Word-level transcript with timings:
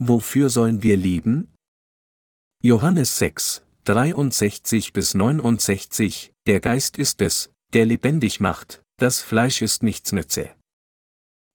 Wofür 0.00 0.50
sollen 0.50 0.82
wir 0.82 0.96
leben? 0.96 1.54
Johannes 2.62 3.18
6, 3.18 3.64
63 3.84 4.92
bis 4.92 5.14
69, 5.14 6.32
der 6.46 6.60
Geist 6.60 6.98
ist 6.98 7.20
es, 7.20 7.52
der 7.72 7.86
lebendig 7.86 8.40
macht, 8.40 8.82
das 8.96 9.20
Fleisch 9.20 9.62
ist 9.62 9.82
nichts 9.82 10.12
nütze. 10.12 10.50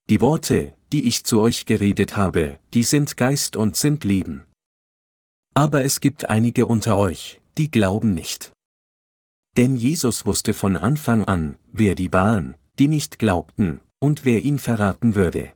Die 0.10 0.22
Worte, 0.22 0.76
die 0.92 1.08
ich 1.08 1.24
zu 1.24 1.42
euch 1.42 1.66
geredet 1.66 2.16
habe, 2.16 2.60
die 2.74 2.84
sind 2.84 3.18
Geist 3.18 3.56
und 3.56 3.76
sind 3.76 4.04
Leben. 4.04 4.46
Aber 5.54 5.84
es 5.84 6.00
gibt 6.00 6.30
einige 6.30 6.66
unter 6.66 6.98
euch, 6.98 7.42
die 7.58 7.70
glauben 7.70 8.14
nicht. 8.14 8.54
Denn 9.58 9.76
Jesus 9.76 10.26
wusste 10.26 10.54
von 10.54 10.78
Anfang 10.78 11.26
an, 11.26 11.58
wer 11.72 11.96
die 11.96 12.14
waren, 12.14 12.56
die 12.80 12.88
nicht 12.88 13.20
glaubten, 13.20 13.82
und 14.00 14.24
wer 14.24 14.44
ihn 14.44 14.60
verraten 14.60 15.16
würde. 15.16 15.52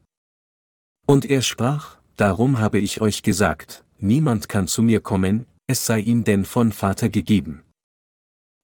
Und 1.08 1.26
er 1.26 1.42
sprach, 1.42 2.00
Darum 2.16 2.60
habe 2.60 2.80
ich 2.80 3.02
euch 3.02 3.24
gesagt, 3.24 3.84
niemand 4.00 4.50
kann 4.50 4.68
zu 4.68 4.82
mir 4.84 5.02
kommen, 5.02 5.46
es 5.68 5.86
sei 5.86 6.00
ihm 6.00 6.24
denn 6.24 6.46
von 6.46 6.72
Vater 6.72 7.10
gegeben. 7.10 7.64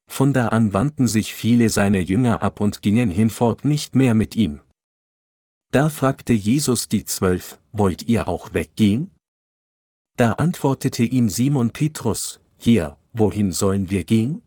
Von 0.09 0.33
da 0.33 0.49
an 0.49 0.73
wandten 0.73 1.07
sich 1.07 1.33
viele 1.33 1.69
seiner 1.69 1.99
Jünger 1.99 2.41
ab 2.41 2.61
und 2.61 2.81
gingen 2.81 3.09
hinfort 3.09 3.63
nicht 3.65 3.95
mehr 3.95 4.13
mit 4.13 4.35
ihm. 4.35 4.59
Da 5.71 5.89
fragte 5.89 6.33
Jesus 6.33 6.87
die 6.87 7.05
Zwölf, 7.05 7.59
wollt 7.71 8.07
ihr 8.07 8.27
auch 8.27 8.53
weggehen? 8.53 9.11
Da 10.17 10.33
antwortete 10.33 11.03
ihm 11.03 11.29
Simon 11.29 11.71
Petrus, 11.71 12.41
hier, 12.57 12.97
wohin 13.13 13.51
sollen 13.51 13.89
wir 13.89 14.03
gehen? 14.03 14.41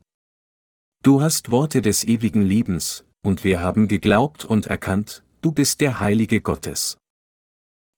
Du 1.03 1.23
hast 1.23 1.51
Worte 1.51 1.81
des 1.81 2.05
ewigen 2.05 2.43
Lebens, 2.43 3.05
und 3.25 3.45
wir 3.45 3.61
haben 3.61 3.89
geglaubt 3.89 4.45
und 4.45 4.67
erkannt, 4.67 5.25
du 5.41 5.53
bist 5.53 5.81
der 5.81 6.01
Heilige 6.01 6.41
Gottes. 6.41 6.99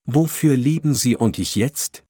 Wofür 0.07 0.57
lieben 0.57 0.95
sie 0.95 1.17
und 1.17 1.39
ich 1.39 1.57
jetzt? 1.57 2.05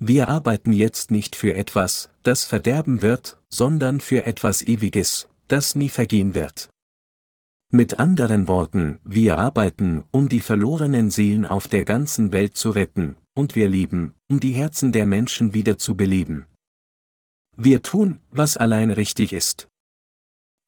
Wir 0.00 0.28
arbeiten 0.28 0.72
jetzt 0.72 1.10
nicht 1.10 1.36
für 1.36 1.54
etwas, 1.54 2.10
das 2.22 2.44
verderben 2.44 3.02
wird, 3.02 3.40
sondern 3.48 4.00
für 4.00 4.26
etwas 4.26 4.62
Ewiges, 4.62 5.28
das 5.48 5.74
nie 5.74 5.88
vergehen 5.88 6.34
wird. 6.34 6.70
Mit 7.70 7.98
anderen 7.98 8.48
Worten, 8.48 8.98
wir 9.04 9.38
arbeiten, 9.38 10.04
um 10.10 10.28
die 10.28 10.40
verlorenen 10.40 11.10
Seelen 11.10 11.44
auf 11.44 11.68
der 11.68 11.84
ganzen 11.84 12.32
Welt 12.32 12.56
zu 12.56 12.70
retten, 12.70 13.16
und 13.34 13.54
wir 13.54 13.68
lieben, 13.68 14.14
um 14.30 14.40
die 14.40 14.52
Herzen 14.52 14.92
der 14.92 15.04
Menschen 15.04 15.52
wieder 15.52 15.78
zu 15.78 15.96
beleben. 15.96 16.46
Wir 17.56 17.82
tun, 17.82 18.20
was 18.30 18.56
allein 18.56 18.90
richtig 18.90 19.32
ist. 19.32 19.68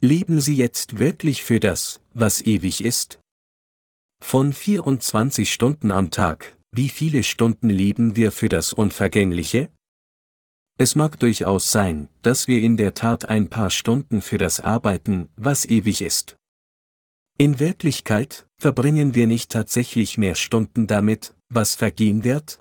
Leben 0.03 0.41
Sie 0.41 0.57
jetzt 0.57 0.99
wirklich 0.99 1.45
für 1.45 1.61
das, 1.61 2.01
was 2.15 2.43
ewig 2.43 2.85
ist? 2.85 3.20
Von 4.23 4.53
24 4.53 5.53
Stunden 5.53 5.91
am 5.91 6.11
Tag, 6.11 6.57
wie 6.73 6.89
viele 6.89 7.25
Stunden 7.25 7.69
leben 7.69 8.15
wir 8.15 8.31
für 8.31 8.49
das 8.49 8.73
Unvergängliche? 8.73 9.71
Es 10.79 10.95
mag 10.95 11.19
durchaus 11.19 11.71
sein, 11.73 12.09
dass 12.23 12.47
wir 12.47 12.63
in 12.63 12.77
der 12.77 12.95
Tat 12.95 13.29
ein 13.29 13.51
paar 13.51 13.71
Stunden 13.71 14.23
für 14.23 14.39
das 14.39 14.61
arbeiten, 14.61 15.29
was 15.37 15.65
ewig 15.65 16.01
ist. 16.01 16.37
In 17.39 17.59
Wirklichkeit 17.59 18.47
verbringen 18.59 19.15
wir 19.15 19.27
nicht 19.27 19.51
tatsächlich 19.51 20.17
mehr 20.17 20.37
Stunden 20.37 20.87
damit, 20.87 21.35
was 21.49 21.75
vergehen 21.75 22.23
wird? 22.23 22.61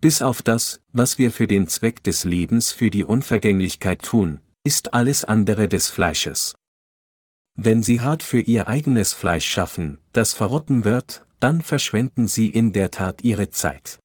Bis 0.00 0.22
auf 0.22 0.40
das, 0.40 0.80
was 0.92 1.18
wir 1.18 1.32
für 1.32 1.46
den 1.46 1.66
Zweck 1.66 2.02
des 2.04 2.24
Lebens 2.24 2.72
für 2.72 2.90
die 2.90 3.04
Unvergänglichkeit 3.04 4.02
tun, 4.02 4.40
ist 4.64 4.94
alles 4.94 5.24
andere 5.24 5.68
des 5.68 5.88
Fleisches. 5.88 6.54
Wenn 7.54 7.82
sie 7.82 8.00
hart 8.00 8.22
für 8.22 8.40
ihr 8.40 8.68
eigenes 8.68 9.12
Fleisch 9.12 9.46
schaffen, 9.46 9.98
das 10.12 10.32
verrotten 10.32 10.84
wird, 10.84 11.26
dann 11.40 11.62
verschwenden 11.62 12.28
sie 12.28 12.48
in 12.48 12.72
der 12.72 12.90
Tat 12.90 13.22
ihre 13.22 13.50
Zeit. 13.50 13.98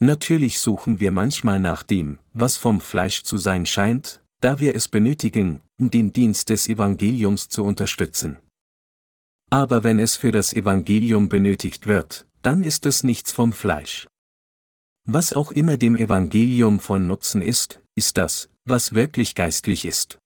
Natürlich 0.00 0.58
suchen 0.58 0.98
wir 0.98 1.12
manchmal 1.12 1.60
nach 1.60 1.82
dem, 1.82 2.18
was 2.32 2.56
vom 2.56 2.80
Fleisch 2.80 3.22
zu 3.22 3.36
sein 3.38 3.66
scheint, 3.66 4.22
da 4.40 4.58
wir 4.58 4.74
es 4.74 4.88
benötigen, 4.88 5.60
um 5.78 5.90
den 5.90 6.12
Dienst 6.12 6.48
des 6.50 6.68
Evangeliums 6.68 7.48
zu 7.48 7.62
unterstützen. 7.64 8.38
Aber 9.50 9.84
wenn 9.84 9.98
es 9.98 10.16
für 10.16 10.32
das 10.32 10.52
Evangelium 10.52 11.28
benötigt 11.28 11.86
wird, 11.86 12.26
dann 12.42 12.64
ist 12.64 12.86
es 12.86 13.04
nichts 13.04 13.30
vom 13.30 13.52
Fleisch. 13.52 14.08
Was 15.04 15.32
auch 15.32 15.52
immer 15.52 15.76
dem 15.76 15.96
Evangelium 15.96 16.80
von 16.80 17.06
Nutzen 17.06 17.42
ist, 17.42 17.80
ist 17.94 18.16
das, 18.16 18.48
was 18.64 18.94
wirklich 18.94 19.34
geistlich 19.34 19.84
ist. 19.84 20.18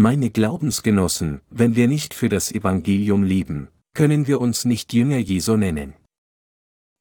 Meine 0.00 0.30
Glaubensgenossen, 0.30 1.40
wenn 1.50 1.74
wir 1.74 1.88
nicht 1.88 2.14
für 2.14 2.28
das 2.28 2.52
Evangelium 2.52 3.24
leben, 3.24 3.66
können 3.94 4.28
wir 4.28 4.40
uns 4.40 4.64
nicht 4.64 4.92
Jünger 4.92 5.18
Jesu 5.18 5.56
nennen. 5.56 5.92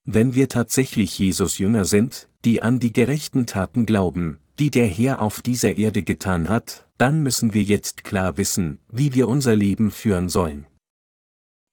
Wenn 0.04 0.34
wir 0.34 0.50
tatsächlich 0.50 1.20
Jesus 1.20 1.60
Jünger 1.60 1.86
sind, 1.86 2.28
die 2.44 2.64
an 2.64 2.80
die 2.80 2.92
gerechten 2.92 3.46
Taten 3.46 3.86
glauben, 3.86 4.40
die 4.58 4.72
der 4.72 4.88
Herr 4.88 5.22
auf 5.22 5.44
dieser 5.44 5.78
Erde 5.78 6.02
getan 6.02 6.50
hat, 6.50 6.88
dann 6.98 7.22
müssen 7.22 7.54
wir 7.54 7.62
jetzt 7.62 8.04
klar 8.04 8.36
wissen, 8.38 8.80
wie 8.92 9.14
wir 9.14 9.28
unser 9.28 9.56
Leben 9.56 9.92
führen 9.92 10.28
sollen. 10.28 10.66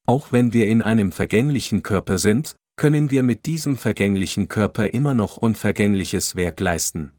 Auch 0.06 0.30
wenn 0.30 0.52
wir 0.52 0.66
in 0.66 0.82
einem 0.82 1.10
vergänglichen 1.10 1.82
Körper 1.82 2.18
sind, 2.18 2.54
können 2.76 3.10
wir 3.10 3.22
mit 3.22 3.46
diesem 3.46 3.78
vergänglichen 3.78 4.48
Körper 4.48 4.92
immer 4.92 5.14
noch 5.14 5.38
unvergängliches 5.38 6.36
Werk 6.36 6.60
leisten. 6.60 7.12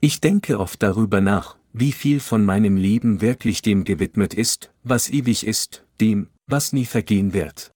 Ich 0.00 0.20
denke 0.20 0.58
oft 0.58 0.82
darüber 0.82 1.20
nach, 1.20 1.58
wie 1.78 1.92
viel 1.92 2.18
von 2.18 2.44
meinem 2.44 2.76
Leben 2.76 3.20
wirklich 3.20 3.62
dem 3.62 3.84
gewidmet 3.84 4.34
ist, 4.34 4.72
was 4.82 5.08
ewig 5.08 5.46
ist, 5.46 5.84
dem, 6.00 6.28
was 6.46 6.72
nie 6.72 6.86
vergehen 6.86 7.32
wird. 7.32 7.70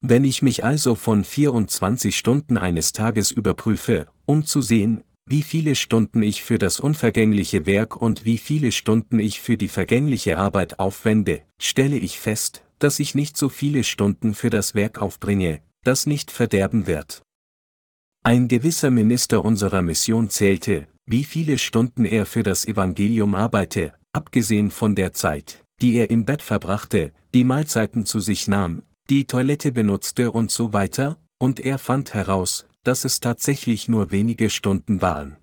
Wenn 0.00 0.24
ich 0.24 0.42
mich 0.42 0.62
also 0.62 0.94
von 0.94 1.24
24 1.24 2.16
Stunden 2.16 2.58
eines 2.58 2.92
Tages 2.92 3.30
überprüfe, 3.30 4.08
um 4.26 4.44
zu 4.44 4.60
sehen, 4.60 5.04
wie 5.26 5.42
viele 5.42 5.74
Stunden 5.74 6.22
ich 6.22 6.42
für 6.42 6.58
das 6.58 6.80
unvergängliche 6.80 7.66
Werk 7.66 7.96
und 7.96 8.24
wie 8.24 8.38
viele 8.38 8.72
Stunden 8.72 9.18
ich 9.18 9.40
für 9.40 9.56
die 9.56 9.68
vergängliche 9.68 10.38
Arbeit 10.38 10.78
aufwende, 10.78 11.42
stelle 11.58 11.96
ich 11.96 12.18
fest, 12.18 12.62
dass 12.78 12.98
ich 12.98 13.14
nicht 13.14 13.36
so 13.36 13.48
viele 13.48 13.84
Stunden 13.84 14.34
für 14.34 14.50
das 14.50 14.74
Werk 14.74 15.00
aufbringe, 15.00 15.60
das 15.82 16.06
nicht 16.06 16.30
verderben 16.30 16.86
wird. 16.86 17.22
Ein 18.22 18.48
gewisser 18.48 18.90
Minister 18.90 19.44
unserer 19.44 19.82
Mission 19.82 20.30
zählte, 20.30 20.86
wie 21.10 21.24
viele 21.24 21.56
Stunden 21.56 22.04
er 22.04 22.26
für 22.26 22.42
das 22.42 22.66
Evangelium 22.66 23.34
arbeite, 23.34 23.94
abgesehen 24.12 24.70
von 24.70 24.94
der 24.94 25.14
Zeit, 25.14 25.64
die 25.80 25.94
er 25.94 26.10
im 26.10 26.26
Bett 26.26 26.42
verbrachte, 26.42 27.12
die 27.32 27.44
Mahlzeiten 27.44 28.04
zu 28.04 28.20
sich 28.20 28.46
nahm, 28.46 28.82
die 29.08 29.26
Toilette 29.26 29.72
benutzte 29.72 30.30
und 30.30 30.50
so 30.50 30.74
weiter, 30.74 31.16
und 31.38 31.60
er 31.60 31.78
fand 31.78 32.12
heraus, 32.12 32.66
dass 32.84 33.06
es 33.06 33.20
tatsächlich 33.20 33.88
nur 33.88 34.10
wenige 34.10 34.50
Stunden 34.50 35.00
waren. 35.00 35.38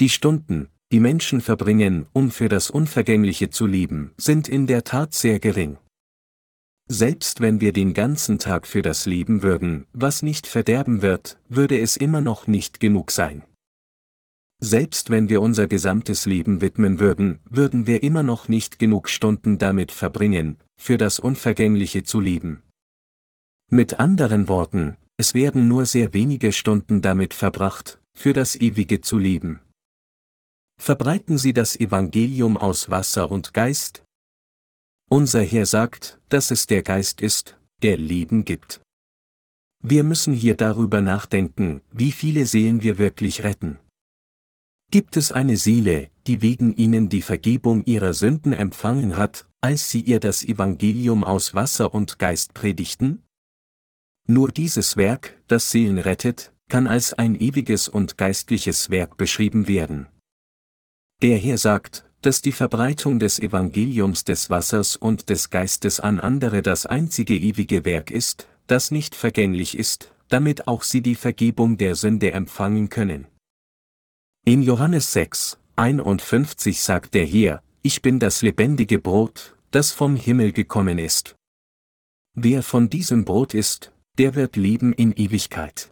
Die 0.00 0.08
Stunden, 0.08 0.68
die 0.90 1.00
Menschen 1.00 1.40
verbringen, 1.40 2.06
um 2.12 2.32
für 2.32 2.48
das 2.48 2.68
Unvergängliche 2.68 3.50
zu 3.50 3.66
leben, 3.66 4.12
sind 4.16 4.48
in 4.48 4.66
der 4.66 4.82
Tat 4.82 5.14
sehr 5.14 5.38
gering. 5.38 5.78
Selbst 6.90 7.40
wenn 7.40 7.60
wir 7.60 7.72
den 7.72 7.94
ganzen 7.94 8.38
Tag 8.40 8.66
für 8.66 8.82
das 8.82 9.06
Leben 9.06 9.42
würden, 9.42 9.86
was 9.92 10.22
nicht 10.22 10.48
verderben 10.48 11.02
wird, 11.02 11.38
würde 11.48 11.78
es 11.78 11.96
immer 11.96 12.22
noch 12.22 12.48
nicht 12.48 12.80
genug 12.80 13.12
sein. 13.12 13.44
Selbst 14.60 15.10
wenn 15.10 15.28
wir 15.28 15.40
unser 15.40 15.68
gesamtes 15.68 16.26
Leben 16.26 16.60
widmen 16.60 16.98
würden, 16.98 17.38
würden 17.48 17.86
wir 17.86 18.02
immer 18.02 18.24
noch 18.24 18.48
nicht 18.48 18.78
genug 18.78 19.08
Stunden 19.08 19.58
damit 19.58 19.92
verbringen, 19.92 20.58
für 20.76 20.98
das 20.98 21.20
Unvergängliche 21.20 22.02
zu 22.02 22.20
leben. 22.20 22.62
Mit 23.70 24.00
anderen 24.00 24.48
Worten, 24.48 24.96
es 25.16 25.34
werden 25.34 25.68
nur 25.68 25.86
sehr 25.86 26.12
wenige 26.12 26.52
Stunden 26.52 27.02
damit 27.02 27.34
verbracht, 27.34 28.00
für 28.14 28.32
das 28.32 28.56
Ewige 28.56 29.00
zu 29.00 29.18
leben. 29.18 29.60
Verbreiten 30.80 31.38
Sie 31.38 31.52
das 31.52 31.78
Evangelium 31.78 32.56
aus 32.56 32.90
Wasser 32.90 33.30
und 33.30 33.54
Geist? 33.54 34.04
Unser 35.08 35.42
Herr 35.42 35.66
sagt, 35.66 36.20
dass 36.28 36.50
es 36.50 36.66
der 36.66 36.82
Geist 36.82 37.20
ist, 37.20 37.58
der 37.82 37.96
Leben 37.96 38.44
gibt. 38.44 38.80
Wir 39.82 40.02
müssen 40.02 40.34
hier 40.34 40.56
darüber 40.56 41.00
nachdenken, 41.00 41.80
wie 41.92 42.10
viele 42.10 42.46
Seelen 42.46 42.82
wir 42.82 42.98
wirklich 42.98 43.44
retten. 43.44 43.78
Gibt 44.90 45.18
es 45.18 45.32
eine 45.32 45.58
Seele, 45.58 46.08
die 46.26 46.40
wegen 46.40 46.74
ihnen 46.74 47.10
die 47.10 47.20
Vergebung 47.20 47.84
ihrer 47.84 48.14
Sünden 48.14 48.54
empfangen 48.54 49.18
hat, 49.18 49.46
als 49.60 49.90
sie 49.90 50.00
ihr 50.00 50.18
das 50.18 50.42
Evangelium 50.42 51.24
aus 51.24 51.52
Wasser 51.52 51.92
und 51.92 52.18
Geist 52.18 52.54
predigten? 52.54 53.22
Nur 54.26 54.50
dieses 54.50 54.96
Werk, 54.96 55.36
das 55.46 55.70
Seelen 55.70 55.98
rettet, 55.98 56.54
kann 56.70 56.86
als 56.86 57.12
ein 57.12 57.34
ewiges 57.34 57.88
und 57.88 58.16
geistliches 58.16 58.88
Werk 58.88 59.18
beschrieben 59.18 59.68
werden. 59.68 60.06
Der 61.20 61.36
Herr 61.36 61.58
sagt, 61.58 62.06
dass 62.22 62.40
die 62.40 62.52
Verbreitung 62.52 63.18
des 63.18 63.38
Evangeliums 63.38 64.24
des 64.24 64.48
Wassers 64.48 64.96
und 64.96 65.28
des 65.28 65.50
Geistes 65.50 66.00
an 66.00 66.18
andere 66.18 66.62
das 66.62 66.86
einzige 66.86 67.36
ewige 67.36 67.84
Werk 67.84 68.10
ist, 68.10 68.48
das 68.66 68.90
nicht 68.90 69.14
vergänglich 69.14 69.76
ist, 69.76 70.14
damit 70.28 70.66
auch 70.66 70.82
sie 70.82 71.02
die 71.02 71.14
Vergebung 71.14 71.76
der 71.76 71.94
Sünde 71.94 72.32
empfangen 72.32 72.88
können. 72.88 73.26
In 74.48 74.62
Johannes 74.62 75.12
6, 75.12 75.58
51 75.76 76.80
sagt 76.80 77.12
der 77.12 77.26
Herr, 77.26 77.62
ich 77.82 78.00
bin 78.00 78.18
das 78.18 78.40
lebendige 78.40 78.98
Brot, 78.98 79.54
das 79.72 79.92
vom 79.92 80.16
Himmel 80.16 80.52
gekommen 80.52 80.98
ist. 80.98 81.36
Wer 82.34 82.62
von 82.62 82.88
diesem 82.88 83.26
Brot 83.26 83.52
isst, 83.52 83.92
der 84.16 84.34
wird 84.36 84.56
leben 84.56 84.94
in 84.94 85.12
Ewigkeit. 85.12 85.90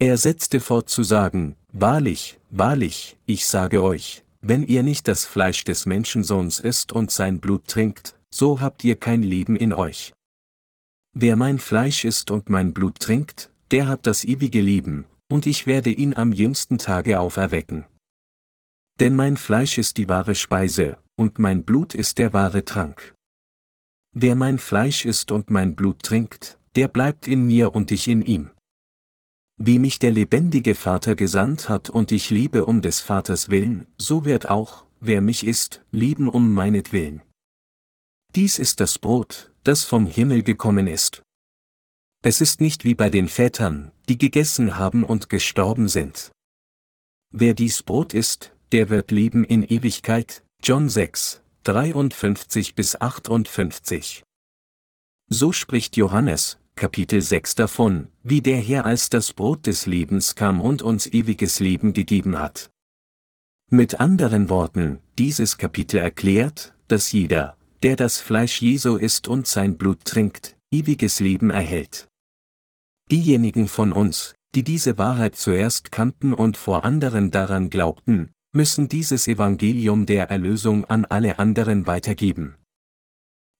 Er 0.00 0.18
setzte 0.18 0.58
fort 0.58 0.88
zu 0.88 1.04
sagen, 1.04 1.54
Wahrlich, 1.72 2.40
wahrlich, 2.50 3.16
ich 3.24 3.46
sage 3.46 3.84
euch, 3.84 4.24
wenn 4.40 4.66
ihr 4.66 4.82
nicht 4.82 5.06
das 5.06 5.24
Fleisch 5.24 5.62
des 5.62 5.86
Menschensohns 5.86 6.58
isst 6.58 6.92
und 6.92 7.12
sein 7.12 7.38
Blut 7.38 7.68
trinkt, 7.68 8.18
so 8.30 8.60
habt 8.60 8.82
ihr 8.82 8.96
kein 8.96 9.22
Leben 9.22 9.54
in 9.54 9.72
euch. 9.72 10.12
Wer 11.12 11.36
mein 11.36 11.60
Fleisch 11.60 12.04
isst 12.04 12.32
und 12.32 12.50
mein 12.50 12.74
Blut 12.74 12.98
trinkt, 12.98 13.48
der 13.70 13.86
hat 13.86 14.08
das 14.08 14.24
ewige 14.24 14.60
Leben, 14.60 15.04
und 15.30 15.46
ich 15.46 15.66
werde 15.66 15.90
ihn 15.90 16.14
am 16.14 16.32
jüngsten 16.32 16.78
Tage 16.78 17.20
auferwecken. 17.20 17.84
Denn 19.00 19.16
mein 19.16 19.36
Fleisch 19.36 19.78
ist 19.78 19.96
die 19.96 20.08
wahre 20.08 20.34
Speise, 20.34 20.98
und 21.16 21.38
mein 21.38 21.64
Blut 21.64 21.94
ist 21.94 22.18
der 22.18 22.32
wahre 22.32 22.64
Trank. 22.64 23.14
Wer 24.12 24.36
mein 24.36 24.58
Fleisch 24.58 25.04
isst 25.04 25.32
und 25.32 25.50
mein 25.50 25.74
Blut 25.74 26.02
trinkt, 26.02 26.58
der 26.76 26.86
bleibt 26.86 27.26
in 27.26 27.46
mir 27.46 27.74
und 27.74 27.90
ich 27.90 28.06
in 28.06 28.22
ihm. 28.22 28.50
Wie 29.56 29.78
mich 29.78 29.98
der 29.98 30.12
lebendige 30.12 30.76
Vater 30.76 31.16
gesandt 31.16 31.68
hat 31.68 31.90
und 31.90 32.12
ich 32.12 32.30
liebe 32.30 32.64
um 32.66 32.80
des 32.80 33.00
Vaters 33.00 33.48
willen, 33.48 33.86
so 33.98 34.24
wird 34.24 34.48
auch, 34.48 34.84
wer 35.00 35.20
mich 35.20 35.46
isst, 35.46 35.84
lieben 35.90 36.28
um 36.28 36.52
meinetwillen. 36.52 37.22
Dies 38.34 38.58
ist 38.58 38.78
das 38.80 38.98
Brot, 38.98 39.52
das 39.64 39.84
vom 39.84 40.06
Himmel 40.06 40.42
gekommen 40.42 40.86
ist. 40.86 41.23
Es 42.26 42.40
ist 42.40 42.62
nicht 42.62 42.86
wie 42.86 42.94
bei 42.94 43.10
den 43.10 43.28
Vätern, 43.28 43.92
die 44.08 44.16
gegessen 44.16 44.78
haben 44.78 45.04
und 45.04 45.28
gestorben 45.28 45.88
sind. 45.88 46.32
Wer 47.30 47.52
dies 47.52 47.82
Brot 47.82 48.14
isst, 48.14 48.54
der 48.72 48.88
wird 48.88 49.10
leben 49.10 49.44
in 49.44 49.62
Ewigkeit. 49.62 50.42
John 50.62 50.88
6, 50.88 51.42
53 51.64 52.74
bis 52.74 52.98
58. 52.98 54.22
So 55.28 55.52
spricht 55.52 55.98
Johannes, 55.98 56.56
Kapitel 56.76 57.20
6 57.20 57.56
davon, 57.56 58.08
wie 58.22 58.40
der 58.40 58.56
Herr 58.56 58.86
als 58.86 59.10
das 59.10 59.34
Brot 59.34 59.66
des 59.66 59.84
Lebens 59.84 60.34
kam 60.34 60.62
und 60.62 60.80
uns 60.80 61.06
ewiges 61.06 61.60
Leben 61.60 61.92
gegeben 61.92 62.38
hat. 62.38 62.70
Mit 63.70 64.00
anderen 64.00 64.48
Worten, 64.48 65.00
dieses 65.18 65.58
Kapitel 65.58 65.98
erklärt, 65.98 66.72
dass 66.88 67.12
jeder, 67.12 67.58
der 67.82 67.96
das 67.96 68.18
Fleisch 68.18 68.62
Jesu 68.62 68.96
isst 68.96 69.28
und 69.28 69.46
sein 69.46 69.76
Blut 69.76 70.06
trinkt, 70.06 70.56
ewiges 70.70 71.20
Leben 71.20 71.50
erhält. 71.50 72.08
Diejenigen 73.10 73.68
von 73.68 73.92
uns, 73.92 74.34
die 74.54 74.62
diese 74.62 74.98
Wahrheit 74.98 75.36
zuerst 75.36 75.92
kannten 75.92 76.32
und 76.32 76.56
vor 76.56 76.84
anderen 76.84 77.30
daran 77.30 77.70
glaubten, 77.70 78.30
müssen 78.52 78.88
dieses 78.88 79.26
Evangelium 79.28 80.06
der 80.06 80.30
Erlösung 80.30 80.84
an 80.84 81.04
alle 81.04 81.38
anderen 81.38 81.86
weitergeben. 81.86 82.56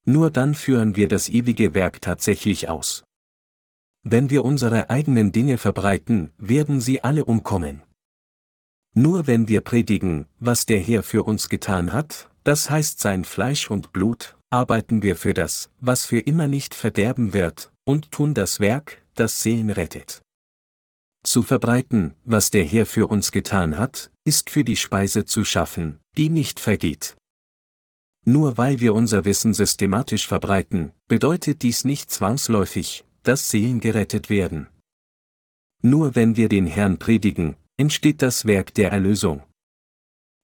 Nur 0.07 0.31
dann 0.31 0.55
führen 0.55 0.97
wir 0.97 1.09
das 1.09 1.29
ewige 1.29 1.75
Werk 1.75 2.01
tatsächlich 2.01 2.69
aus. 2.69 3.05
Wenn 4.03 4.31
wir 4.31 4.45
unsere 4.45 4.91
eigenen 4.91 5.33
Dinge 5.33 5.59
verbreiten, 5.59 6.31
werden 6.39 6.81
sie 6.81 7.03
alle 7.03 7.25
umkommen. 7.25 7.83
Nur 8.95 9.27
wenn 9.27 9.49
wir 9.49 9.63
predigen, 9.63 10.27
was 10.39 10.67
der 10.67 10.79
Herr 10.79 11.03
für 11.03 11.25
uns 11.25 11.49
getan 11.49 11.93
hat, 11.93 12.31
das 12.45 12.71
heißt 12.71 13.01
sein 13.01 13.25
Fleisch 13.25 13.71
und 13.71 13.93
Blut, 13.93 14.37
arbeiten 14.51 15.03
wir 15.03 15.17
für 15.17 15.35
das, 15.35 15.71
was 15.81 16.07
für 16.07 16.21
immer 16.21 16.47
nicht 16.47 16.75
verderben 16.75 17.33
wird, 17.33 17.73
und 17.85 18.13
tun 18.13 18.35
das 18.35 18.61
Werk, 18.61 19.04
das 19.15 19.43
Seelen 19.43 19.71
rettet. 19.71 20.23
Zu 21.25 21.43
verbreiten, 21.43 22.15
was 22.25 22.51
der 22.51 22.65
Herr 22.65 22.85
für 22.85 23.07
uns 23.07 23.33
getan 23.33 23.79
hat, 23.79 24.11
ist 24.25 24.51
für 24.51 24.65
die 24.65 24.77
Speise 24.77 25.25
zu 25.25 25.45
schaffen, 25.45 26.01
die 26.17 26.29
nicht 26.29 26.61
vergeht. 26.61 27.17
Nur 28.27 28.59
weil 28.59 28.81
wir 28.81 28.95
unser 28.95 29.25
Wissen 29.25 29.55
systematisch 29.55 30.27
verbreiten, 30.27 30.93
bedeutet 31.09 31.63
dies 31.63 31.85
nicht 31.85 32.11
zwangsläufig, 32.11 33.05
dass 33.23 33.51
Seelen 33.51 33.81
gerettet 33.81 34.31
werden. 34.31 34.69
Nur 35.83 36.15
wenn 36.15 36.37
wir 36.37 36.49
den 36.49 36.67
Herrn 36.67 36.99
predigen, 36.99 37.57
entsteht 37.77 38.23
das 38.23 38.47
Werk 38.47 38.73
der 38.75 38.93
Erlösung. 38.93 39.43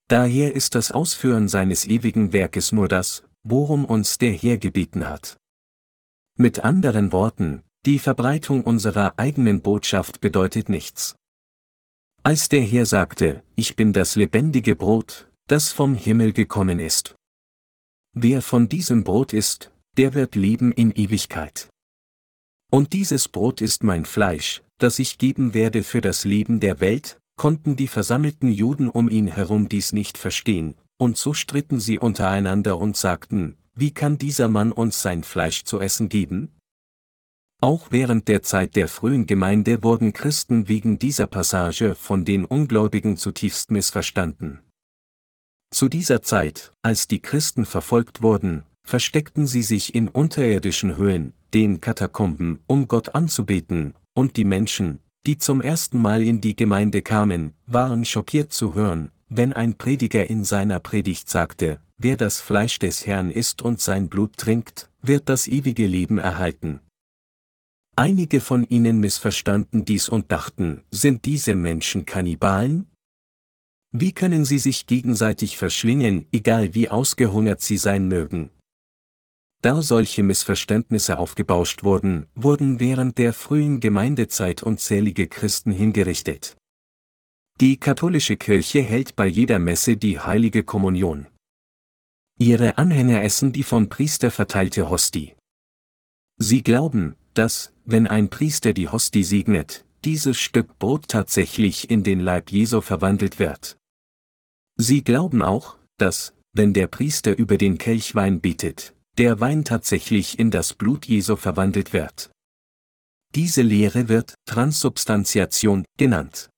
Daher 0.09 0.55
ist 0.55 0.75
das 0.75 0.91
Ausführen 0.91 1.49
seines 1.49 1.87
ewigen 1.87 2.33
Werkes 2.33 2.73
nur 2.73 2.89
das, 2.89 3.23
worum 3.43 3.85
uns 3.85 4.19
der 4.19 4.33
Herr 4.33 4.59
gebeten 4.59 5.09
hat. 5.09 5.39
Mit 6.37 6.61
anderen 6.61 7.13
Worten, 7.13 7.63
die 7.87 7.99
Verbreitung 7.99 8.63
unserer 8.63 9.19
eigenen 9.19 9.63
Botschaft 9.63 10.21
bedeutet 10.21 10.69
nichts. 10.69 11.17
Als 12.23 12.51
der 12.51 12.61
Herr 12.61 12.85
sagte, 12.85 13.43
ich 13.57 13.77
bin 13.77 13.95
das 13.95 14.17
lebendige 14.17 14.77
Brot, 14.77 15.29
das 15.47 15.73
vom 15.73 15.95
Himmel 15.95 16.33
gekommen 16.33 16.79
ist. 16.79 17.15
Wer 18.13 18.43
von 18.43 18.69
diesem 18.69 19.05
Brot 19.05 19.33
isst, 19.33 19.73
der 19.97 20.13
wird 20.13 20.35
leben 20.35 20.73
in 20.73 20.91
Ewigkeit. 20.93 21.69
Und 22.71 22.93
dieses 22.93 23.29
Brot 23.29 23.63
ist 23.63 23.83
mein 23.83 24.05
Fleisch, 24.05 24.63
das 24.79 24.99
ich 24.99 25.17
geben 25.17 25.55
werde 25.55 25.83
für 25.83 26.03
das 26.03 26.25
Leben 26.25 26.61
der 26.61 26.81
Welt, 26.81 27.19
konnten 27.37 27.77
die 27.77 27.89
versammelten 27.89 28.53
Juden 28.53 28.91
um 28.91 29.09
ihn 29.09 29.27
herum 29.27 29.71
dies 29.71 29.93
nicht 29.93 30.19
verstehen, 30.19 30.75
und 30.99 31.17
so 31.17 31.33
stritten 31.33 31.81
sie 31.81 31.99
untereinander 31.99 32.79
und 32.79 32.99
sagten, 32.99 33.57
wie 33.75 33.93
kann 33.93 34.19
dieser 34.19 34.49
Mann 34.49 34.73
uns 34.73 35.01
sein 35.01 35.25
Fleisch 35.25 35.65
zu 35.65 35.81
essen 35.81 36.11
geben? 36.11 36.53
Auch 37.63 37.89
während 37.91 38.29
der 38.29 38.43
Zeit 38.43 38.75
der 38.75 38.89
frühen 38.89 39.27
Gemeinde 39.27 39.83
wurden 39.83 40.15
Christen 40.15 40.69
wegen 40.69 40.99
dieser 40.99 41.27
Passage 41.27 41.95
von 41.95 42.25
den 42.25 42.47
Ungläubigen 42.47 43.19
zutiefst 43.19 43.71
missverstanden. 43.71 44.61
Zu 45.71 45.91
dieser 45.91 46.23
Zeit, 46.23 46.73
als 46.83 47.07
die 47.07 47.21
Christen 47.21 47.67
verfolgt 47.67 48.23
wurden, 48.23 48.65
versteckten 48.83 49.47
sie 49.47 49.63
sich 49.63 49.95
in 49.95 50.09
unterirdischen 50.09 50.97
Höhlen, 50.97 51.35
den 51.53 51.83
Katakomben, 51.83 52.61
um 52.67 52.89
Gott 52.89 53.15
anzubeten, 53.15 53.95
und 54.15 54.37
die 54.39 54.45
Menschen, 54.45 55.01
die 55.27 55.37
zum 55.37 55.61
ersten 55.61 56.01
Mal 56.01 56.23
in 56.23 56.41
die 56.41 56.57
Gemeinde 56.57 57.03
kamen, 57.03 57.53
waren 57.67 58.07
schockiert 58.07 58.55
zu 58.55 58.75
hören, 58.75 59.11
wenn 59.29 59.53
ein 59.53 59.77
Prediger 59.77 60.29
in 60.29 60.45
seiner 60.45 60.81
Predigt 60.81 61.29
sagte, 61.29 61.79
wer 61.99 62.17
das 62.17 62.41
Fleisch 62.41 62.79
des 62.79 63.07
Herrn 63.07 63.31
isst 63.31 63.61
und 63.61 63.81
sein 63.81 64.09
Blut 64.09 64.39
trinkt, 64.39 64.91
wird 65.03 65.29
das 65.29 65.47
ewige 65.47 65.87
Leben 65.87 66.19
erhalten. 66.19 66.81
Einige 68.01 68.41
von 68.41 68.65
ihnen 68.65 68.99
missverstanden 68.99 69.85
dies 69.85 70.09
und 70.09 70.33
dachten, 70.33 70.85
sind 70.91 71.27
diese 71.27 71.55
Menschen 71.55 72.07
Kannibalen? 72.07 72.91
Wie 73.93 74.13
können 74.13 74.47
sie 74.47 74.59
sich 74.59 74.87
gegenseitig 74.87 75.59
verschlingen, 75.59 76.27
egal 76.33 76.73
wie 76.73 76.89
ausgehungert 76.89 77.61
sie 77.61 77.77
sein 77.77 78.09
mögen? 78.09 78.49
Da 79.61 79.83
solche 79.83 80.23
Missverständnisse 80.23 81.19
aufgebauscht 81.19 81.85
wurden, 81.85 82.27
wurden 82.35 82.81
während 82.81 83.19
der 83.19 83.35
frühen 83.35 83.81
Gemeindezeit 83.81 84.63
unzählige 84.63 85.29
Christen 85.29 85.71
hingerichtet. 85.71 86.57
Die 87.61 87.77
katholische 87.77 88.39
Kirche 88.39 88.81
hält 88.81 89.15
bei 89.15 89.27
jeder 89.27 89.59
Messe 89.59 89.99
die 89.99 90.19
heilige 90.19 90.65
Kommunion. 90.65 91.27
Ihre 92.39 92.79
Anhänger 92.79 93.23
essen 93.23 93.53
die 93.53 93.63
vom 93.63 93.91
Priester 93.91 94.31
verteilte 94.31 94.89
Hostie. 94.89 95.35
Sie 96.39 96.63
glauben, 96.63 97.17
dass, 97.35 97.73
wenn 97.85 98.07
ein 98.07 98.29
Priester 98.31 98.73
die 98.73 98.89
Hostie 98.89 99.25
segnet, 99.25 99.85
dieses 100.05 100.39
Stück 100.39 100.79
Brot 100.79 101.09
tatsächlich 101.09 101.91
in 101.91 102.03
den 102.03 102.21
Leib 102.21 102.51
Jesu 102.51 102.81
verwandelt 102.81 103.39
wird. 103.39 103.77
Sie 104.77 105.05
glauben 105.05 105.43
auch, 105.43 105.77
dass, 105.99 106.35
wenn 106.53 106.73
der 106.73 106.87
Priester 106.87 107.37
über 107.37 107.59
den 107.59 107.79
Kelch 107.79 108.15
Wein 108.15 108.41
bietet, 108.41 108.95
der 109.19 109.41
Wein 109.41 109.65
tatsächlich 109.65 110.39
in 110.39 110.51
das 110.51 110.73
Blut 110.73 111.07
Jesu 111.07 111.37
verwandelt 111.37 111.93
wird. 111.93 112.31
Diese 113.35 113.63
Lehre 113.63 114.09
wird 114.09 114.35
Transsubstantiation 114.47 115.85
genannt. 115.99 116.51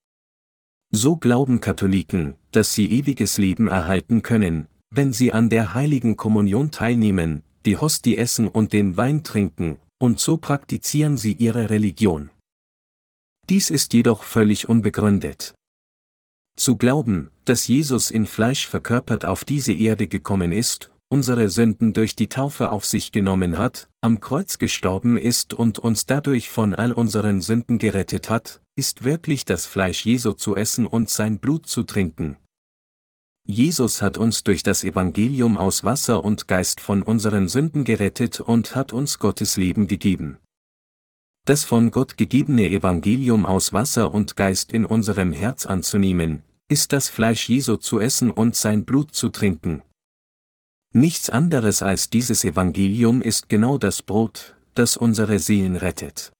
So 0.90 1.16
glauben 1.16 1.60
Katholiken, 1.60 2.36
dass 2.50 2.72
sie 2.72 2.90
ewiges 2.90 3.38
Leben 3.38 3.68
erhalten 3.68 4.22
können, 4.22 4.68
wenn 4.90 5.12
sie 5.12 5.32
an 5.32 5.48
der 5.48 5.74
heiligen 5.74 6.16
Kommunion 6.16 6.70
teilnehmen, 6.70 7.42
die 7.64 7.76
Hostie 7.76 8.16
essen 8.16 8.46
und 8.48 8.72
den 8.72 8.96
Wein 8.96 9.24
trinken, 9.24 9.78
und 10.02 10.18
so 10.18 10.36
praktizieren 10.36 11.16
sie 11.16 11.32
ihre 11.32 11.70
Religion. 11.70 12.30
Dies 13.48 13.70
ist 13.70 13.92
jedoch 13.92 14.24
völlig 14.24 14.68
unbegründet. 14.68 15.54
Zu 16.56 16.76
glauben, 16.76 17.30
dass 17.44 17.68
Jesus 17.68 18.10
in 18.10 18.26
Fleisch 18.26 18.66
verkörpert 18.66 19.24
auf 19.24 19.44
diese 19.44 19.72
Erde 19.72 20.08
gekommen 20.08 20.50
ist, 20.50 20.90
unsere 21.08 21.48
Sünden 21.50 21.92
durch 21.92 22.16
die 22.16 22.28
Taufe 22.28 22.72
auf 22.72 22.84
sich 22.84 23.12
genommen 23.12 23.58
hat, 23.58 23.88
am 24.00 24.18
Kreuz 24.18 24.58
gestorben 24.58 25.16
ist 25.16 25.54
und 25.54 25.78
uns 25.78 26.04
dadurch 26.04 26.50
von 26.50 26.74
all 26.74 26.92
unseren 26.92 27.40
Sünden 27.40 27.78
gerettet 27.78 28.28
hat, 28.28 28.60
ist 28.74 29.04
wirklich 29.04 29.44
das 29.44 29.66
Fleisch 29.66 30.04
Jesu 30.04 30.32
zu 30.32 30.56
essen 30.56 30.84
und 30.84 31.10
sein 31.10 31.38
Blut 31.38 31.68
zu 31.68 31.84
trinken. 31.84 32.38
Jesus 33.44 34.02
hat 34.02 34.18
uns 34.18 34.44
durch 34.44 34.62
das 34.62 34.84
Evangelium 34.84 35.58
aus 35.58 35.82
Wasser 35.82 36.24
und 36.24 36.46
Geist 36.46 36.80
von 36.80 37.02
unseren 37.02 37.48
Sünden 37.48 37.84
gerettet 37.84 38.40
und 38.40 38.76
hat 38.76 38.92
uns 38.92 39.18
Gottes 39.18 39.56
Leben 39.56 39.88
gegeben. 39.88 40.38
Das 41.44 41.64
von 41.64 41.90
Gott 41.90 42.16
gegebene 42.16 42.70
Evangelium 42.70 43.44
aus 43.44 43.72
Wasser 43.72 44.14
und 44.14 44.36
Geist 44.36 44.72
in 44.72 44.84
unserem 44.84 45.32
Herz 45.32 45.66
anzunehmen, 45.66 46.44
ist 46.68 46.92
das 46.92 47.08
Fleisch 47.08 47.48
Jesu 47.48 47.76
zu 47.76 47.98
essen 47.98 48.30
und 48.30 48.54
sein 48.54 48.84
Blut 48.84 49.12
zu 49.12 49.28
trinken. 49.28 49.82
Nichts 50.94 51.28
anderes 51.28 51.82
als 51.82 52.10
dieses 52.10 52.44
Evangelium 52.44 53.22
ist 53.22 53.48
genau 53.48 53.76
das 53.76 54.02
Brot, 54.02 54.54
das 54.74 54.96
unsere 54.96 55.40
Seelen 55.40 55.74
rettet. 55.74 56.32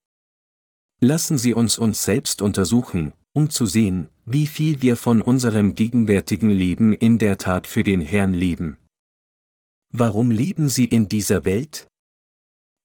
Lassen 1.00 1.36
Sie 1.36 1.52
uns 1.52 1.78
uns 1.78 2.04
selbst 2.04 2.42
untersuchen, 2.42 3.12
um 3.32 3.50
zu 3.50 3.66
sehen, 3.66 4.08
wie 4.24 4.46
viel 4.46 4.82
wir 4.82 4.96
von 4.96 5.20
unserem 5.20 5.74
gegenwärtigen 5.74 6.50
Leben 6.50 6.92
in 6.92 7.18
der 7.18 7.38
Tat 7.38 7.66
für 7.66 7.82
den 7.82 8.00
Herrn 8.00 8.34
lieben. 8.34 8.78
Warum 9.90 10.30
leben 10.30 10.68
Sie 10.68 10.84
in 10.84 11.08
dieser 11.08 11.44
Welt? 11.44 11.88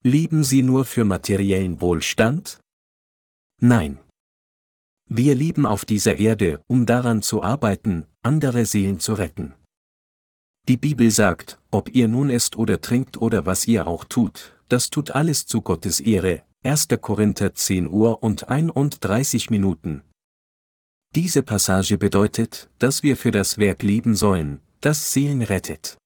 Lieben 0.03 0.44
Sie 0.44 0.63
nur 0.63 0.84
für 0.86 1.06
materiellen 1.06 1.79
Wohlstand? 1.79 2.60
Nein. 3.62 4.00
Wir 5.10 5.36
lieben 5.36 5.65
auf 5.65 5.86
dieser 5.86 6.17
Erde, 6.17 6.62
um 6.67 6.86
daran 6.86 7.22
zu 7.22 7.44
arbeiten, 7.44 8.06
andere 8.24 8.65
Seelen 8.65 9.00
zu 9.00 9.13
retten. 9.13 9.53
Die 10.67 10.77
Bibel 10.77 11.12
sagt, 11.12 11.60
ob 11.72 11.94
ihr 11.96 12.08
nun 12.08 12.29
esst 12.29 12.58
oder 12.58 12.82
trinkt 12.82 13.15
oder 13.17 13.46
was 13.46 13.67
ihr 13.67 13.88
auch 13.88 14.03
tut, 14.03 14.60
das 14.67 14.89
tut 14.89 15.12
alles 15.12 15.46
zu 15.46 15.62
Gottes 15.62 16.01
Ehre. 16.01 16.44
1. 16.63 16.88
Korinther 17.00 17.56
10 17.56 17.88
Uhr 17.88 18.22
und 18.22 18.50
31 18.50 19.50
Minuten. 19.50 20.01
Diese 21.18 21.42
Passage 21.42 21.98
bedeutet, 21.98 22.70
dass 22.78 23.02
wir 23.02 23.18
für 23.18 23.32
das 23.32 23.58
Werk 23.58 23.82
lieben 23.82 24.16
sollen, 24.16 24.60
das 24.82 25.14
Seelen 25.14 25.42
rettet. 25.42 25.98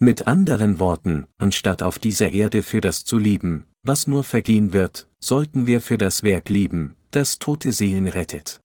Mit 0.00 0.26
anderen 0.26 0.80
Worten, 0.80 1.28
anstatt 1.38 1.84
auf 1.84 2.00
dieser 2.00 2.32
Erde 2.32 2.64
für 2.64 2.80
das 2.80 3.04
zu 3.04 3.16
lieben, 3.16 3.68
was 3.84 4.08
nur 4.08 4.24
vergehen 4.24 4.72
wird, 4.72 5.06
sollten 5.20 5.68
wir 5.68 5.80
für 5.80 5.98
das 5.98 6.24
Werk 6.24 6.48
lieben, 6.48 6.96
das 7.12 7.38
tote 7.38 7.70
Seelen 7.70 8.08
rettet. 8.08 8.58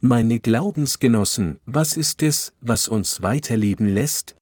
Meine 0.00 0.38
Glaubensgenossen, 0.38 1.58
was 1.66 1.96
ist 1.96 2.22
es, 2.22 2.52
was 2.60 2.86
uns 2.86 3.22
weiterleben 3.22 3.88
lässt? 3.88 4.36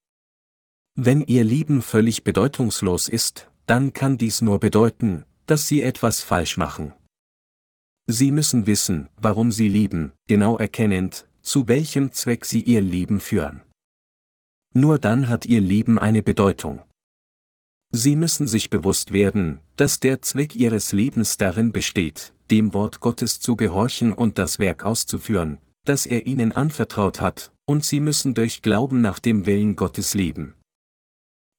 Wenn 0.95 1.23
Ihr 1.23 1.45
Lieben 1.45 1.81
völlig 1.81 2.23
bedeutungslos 2.23 3.09
ist, 3.09 3.50
dann 3.64 3.95
kann 3.95 4.19
dies 4.19 4.42
nur 4.42 4.61
bedeuten, 4.61 5.25
dass 5.47 5.69
Sie 5.69 5.81
etwas 5.81 6.21
falsch 6.21 6.59
machen. 6.59 6.92
Sie 8.06 8.32
müssen 8.32 8.66
wissen, 8.66 9.09
warum 9.16 9.52
Sie 9.52 9.68
lieben, 9.68 10.12
genau 10.26 10.59
erkennend, 10.59 11.26
zu 11.40 11.68
welchem 11.68 12.12
Zweck 12.12 12.44
Sie 12.44 12.62
Ihr 12.62 12.80
Leben 12.80 13.21
führen. 13.21 13.62
Nur 14.75 14.99
dann 14.99 15.28
hat 15.28 15.47
Ihr 15.47 15.61
Leben 15.61 15.99
eine 15.99 16.23
Bedeutung. 16.23 16.82
Sie 17.90 18.16
müssen 18.16 18.47
sich 18.47 18.71
bewusst 18.71 19.12
werden, 19.12 19.61
dass 19.76 20.00
der 20.00 20.23
Zweck 20.23 20.56
Ihres 20.56 20.92
Lebens 20.92 21.37
darin 21.37 21.73
besteht, 21.73 22.32
dem 22.50 22.73
Wort 22.73 23.00
Gottes 23.00 23.38
zu 23.38 23.54
gehorchen 23.54 24.12
und 24.12 24.38
das 24.38 24.59
Werk 24.59 24.85
auszuführen, 24.85 25.59
das 25.85 26.06
er 26.06 26.26
Ihnen 26.26 26.52
anvertraut 26.52 27.21
hat, 27.21 27.52
und 27.66 27.85
Sie 27.85 28.00
müssen 28.00 28.35
durch 28.35 28.62
Glauben 28.62 29.00
nach 29.02 29.18
dem 29.18 29.47
Willen 29.47 29.76
Gottes 29.76 30.14
leben. 30.14 30.54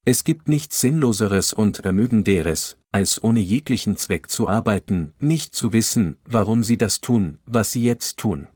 Es 0.06 0.24
gibt 0.24 0.50
nichts 0.50 0.82
Sinnloseres 0.82 1.54
und 1.54 1.80
Ermüdenderes, 1.80 2.78
als 2.94 3.24
ohne 3.24 3.40
jeglichen 3.40 3.98
Zweck 3.98 4.30
zu 4.30 4.48
arbeiten, 4.48 5.14
nicht 5.20 5.56
zu 5.56 5.74
wissen, 5.74 6.18
warum 6.26 6.64
Sie 6.64 6.78
das 6.78 7.02
tun, 7.02 7.40
was 7.46 7.72
Sie 7.72 7.84
jetzt 7.84 8.18
tun. 8.18 8.48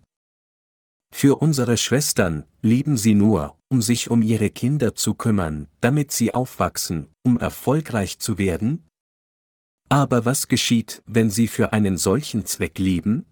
Für 1.12 1.38
unsere 1.42 1.78
Schwestern, 1.78 2.46
lieben 2.62 2.98
Sie 2.98 3.16
nur, 3.16 3.58
um 3.70 3.82
sich 3.82 4.10
um 4.10 4.22
ihre 4.22 4.50
Kinder 4.50 4.96
zu 4.96 5.16
kümmern, 5.16 5.68
damit 5.82 6.12
sie 6.12 6.34
aufwachsen, 6.34 7.08
um 7.24 7.40
erfolgreich 7.40 8.20
zu 8.20 8.38
werden? 8.38 8.84
Aber 9.90 10.26
was 10.26 10.48
geschieht, 10.48 11.02
wenn 11.06 11.30
Sie 11.30 11.48
für 11.48 11.74
einen 11.74 11.98
solchen 11.98 12.46
Zweck 12.46 12.78
lieben? 12.78 13.26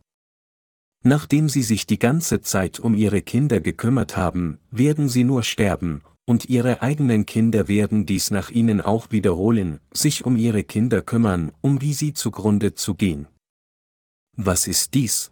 Nachdem 1.03 1.49
Sie 1.49 1.63
sich 1.63 1.85
die 1.85 1.99
ganze 1.99 2.41
Zeit 2.41 2.79
um 2.79 2.95
Ihre 2.95 3.21
Kinder 3.21 3.59
gekümmert 3.59 4.17
haben, 4.17 4.59
werden 4.71 5.09
Sie 5.09 5.23
nur 5.23 5.43
sterben, 5.43 6.01
und 6.25 6.49
Ihre 6.49 6.81
eigenen 6.81 7.25
Kinder 7.25 7.67
werden 7.67 8.05
dies 8.05 8.31
nach 8.31 8.49
Ihnen 8.49 8.81
auch 8.81 9.11
wiederholen, 9.11 9.79
sich 9.93 10.25
um 10.25 10.35
Ihre 10.35 10.63
Kinder 10.63 11.01
kümmern, 11.01 11.51
um 11.61 11.81
wie 11.81 11.93
sie 11.93 12.13
zugrunde 12.13 12.73
zu 12.73 12.95
gehen. 12.95 13.27
Was 14.35 14.67
ist 14.67 14.93
dies? 14.93 15.31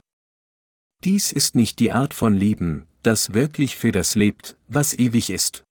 Dies 1.04 1.32
ist 1.32 1.56
nicht 1.56 1.80
die 1.80 1.92
Art 1.92 2.14
von 2.14 2.34
Leben, 2.34 2.88
das 3.02 3.34
wirklich 3.34 3.76
für 3.76 3.92
das 3.92 4.16
lebt, 4.16 4.58
was 4.68 4.94
ewig 4.94 5.30
ist. 5.30 5.64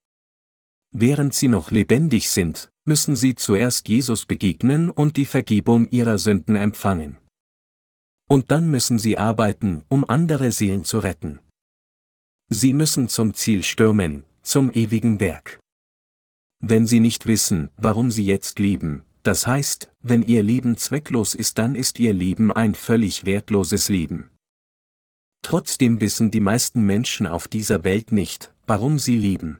Während 0.94 1.32
sie 1.32 1.48
noch 1.48 1.70
lebendig 1.70 2.28
sind, 2.28 2.70
müssen 2.84 3.16
sie 3.16 3.34
zuerst 3.34 3.88
Jesus 3.88 4.26
begegnen 4.26 4.90
und 4.90 5.16
die 5.16 5.24
Vergebung 5.24 5.88
ihrer 5.88 6.18
Sünden 6.18 6.56
empfangen. 6.56 7.16
Und 8.28 8.50
dann 8.50 8.70
müssen 8.70 8.98
sie 8.98 9.16
arbeiten, 9.16 9.84
um 9.88 10.04
andere 10.08 10.52
Seelen 10.52 10.84
zu 10.84 10.98
retten. 10.98 11.38
Sie 12.50 12.74
müssen 12.74 13.08
zum 13.08 13.32
Ziel 13.32 13.62
stürmen, 13.62 14.24
zum 14.42 14.72
ewigen 14.72 15.20
Werk. 15.20 15.60
Wenn 16.60 16.86
sie 16.86 17.00
nicht 17.00 17.26
wissen, 17.26 17.70
warum 17.76 18.10
sie 18.10 18.24
jetzt 18.24 18.58
leben, 18.58 19.04
das 19.22 19.46
heißt, 19.46 19.90
wenn 20.00 20.22
ihr 20.22 20.42
Leben 20.42 20.76
zwecklos 20.76 21.34
ist, 21.34 21.58
dann 21.58 21.74
ist 21.74 22.00
ihr 22.00 22.12
Leben 22.12 22.52
ein 22.52 22.74
völlig 22.74 23.24
wertloses 23.24 23.88
Leben. 23.88 24.30
Trotzdem 25.42 26.00
wissen 26.00 26.30
die 26.30 26.40
meisten 26.40 26.82
Menschen 26.82 27.26
auf 27.26 27.48
dieser 27.48 27.84
Welt 27.84 28.12
nicht, 28.12 28.52
warum 28.66 28.98
sie 28.98 29.16
lieben. 29.16 29.58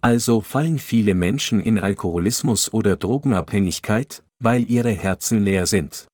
Also 0.00 0.40
fallen 0.40 0.78
viele 0.78 1.14
Menschen 1.14 1.60
in 1.60 1.78
Alkoholismus 1.78 2.72
oder 2.72 2.96
Drogenabhängigkeit, 2.96 4.22
weil 4.38 4.68
ihre 4.70 4.92
Herzen 4.92 5.42
leer 5.42 5.66
sind. 5.66 6.08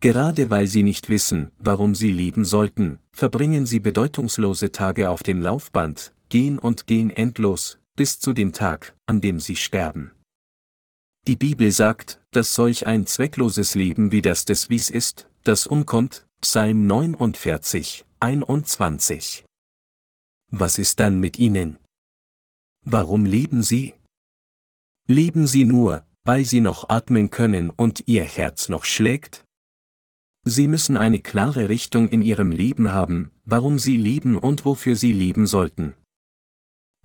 Gerade 0.00 0.50
weil 0.50 0.66
sie 0.66 0.82
nicht 0.82 1.08
wissen, 1.08 1.50
warum 1.58 1.94
sie 1.94 2.12
lieben 2.12 2.44
sollten, 2.44 2.98
verbringen 3.12 3.66
sie 3.66 3.80
bedeutungslose 3.80 4.72
Tage 4.72 5.10
auf 5.10 5.22
dem 5.22 5.40
Laufband, 5.42 6.14
gehen 6.28 6.58
und 6.58 6.86
gehen 6.86 7.10
endlos, 7.10 7.78
bis 7.94 8.18
zu 8.18 8.32
dem 8.32 8.52
Tag, 8.52 8.94
an 9.06 9.20
dem 9.20 9.40
sie 9.40 9.56
sterben. 9.56 10.12
Die 11.26 11.36
Bibel 11.36 11.72
sagt, 11.72 12.20
dass 12.30 12.54
solch 12.54 12.86
ein 12.86 13.06
zweckloses 13.06 13.74
Leben 13.74 14.12
wie 14.12 14.22
das 14.22 14.44
des 14.44 14.70
Wies 14.70 14.90
ist, 14.90 15.28
das 15.42 15.66
umkommt, 15.66 16.26
Psalm 16.40 16.86
49, 16.86 18.04
21. 18.20 19.44
Was 20.52 20.78
ist 20.78 21.00
dann 21.00 21.18
mit 21.18 21.38
ihnen? 21.38 21.78
Warum 22.84 23.24
leben 23.24 23.62
sie? 23.62 23.94
Leben 25.08 25.46
sie 25.48 25.64
nur, 25.64 26.06
weil 26.24 26.44
sie 26.44 26.60
noch 26.60 26.88
atmen 26.88 27.30
können 27.30 27.70
und 27.70 28.04
ihr 28.06 28.24
Herz 28.24 28.68
noch 28.68 28.84
schlägt? 28.84 29.44
Sie 30.44 30.68
müssen 30.68 30.96
eine 30.96 31.18
klare 31.18 31.68
Richtung 31.68 32.08
in 32.08 32.22
ihrem 32.22 32.52
Leben 32.52 32.92
haben, 32.92 33.32
warum 33.44 33.80
sie 33.80 33.96
leben 33.96 34.38
und 34.38 34.64
wofür 34.64 34.94
sie 34.94 35.12
leben 35.12 35.48
sollten. 35.48 35.94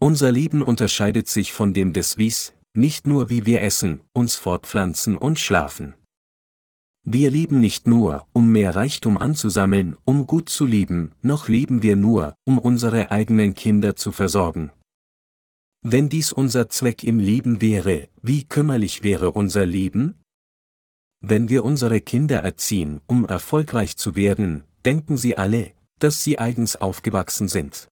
Unser 0.04 0.32
Leben 0.32 0.64
unterscheidet 0.64 1.28
sich 1.28 1.54
von 1.54 1.76
dem 1.76 1.94
des 1.94 2.18
Wies, 2.18 2.54
nicht 2.74 3.06
nur 3.06 3.30
wie 3.30 3.46
wir 3.46 3.62
essen, 3.62 4.02
uns 4.14 4.36
fortpflanzen 4.36 5.16
und 5.16 5.38
schlafen. 5.38 5.94
Wir 7.04 7.30
leben 7.30 7.60
nicht 7.60 7.86
nur, 7.86 8.26
um 8.34 8.52
mehr 8.52 8.76
Reichtum 8.76 9.20
anzusammeln, 9.20 9.96
um 10.04 10.26
gut 10.26 10.50
zu 10.50 10.66
leben, 10.66 11.12
noch 11.22 11.50
leben 11.50 11.84
wir 11.84 11.96
nur, 11.96 12.34
um 12.46 12.58
unsere 12.58 13.12
eigenen 13.12 13.54
Kinder 13.54 13.96
zu 13.96 14.12
versorgen. 14.12 14.72
Wenn 15.84 16.10
dies 16.10 16.34
unser 16.34 16.68
Zweck 16.68 17.04
im 17.04 17.20
Leben 17.20 17.62
wäre, 17.62 18.08
wie 18.24 18.44
kümmerlich 18.46 19.04
wäre 19.04 19.32
unser 19.32 19.68
Leben? 19.68 20.16
Wenn 21.20 21.48
wir 21.48 21.64
unsere 21.64 22.02
Kinder 22.02 22.40
erziehen, 22.40 23.02
um 23.06 23.26
erfolgreich 23.26 23.98
zu 23.98 24.16
werden, 24.16 24.64
denken 24.84 25.16
sie 25.16 25.38
alle, 25.38 25.74
dass 26.00 26.24
sie 26.24 26.40
eigens 26.40 26.76
aufgewachsen 26.76 27.48
sind. 27.48 27.91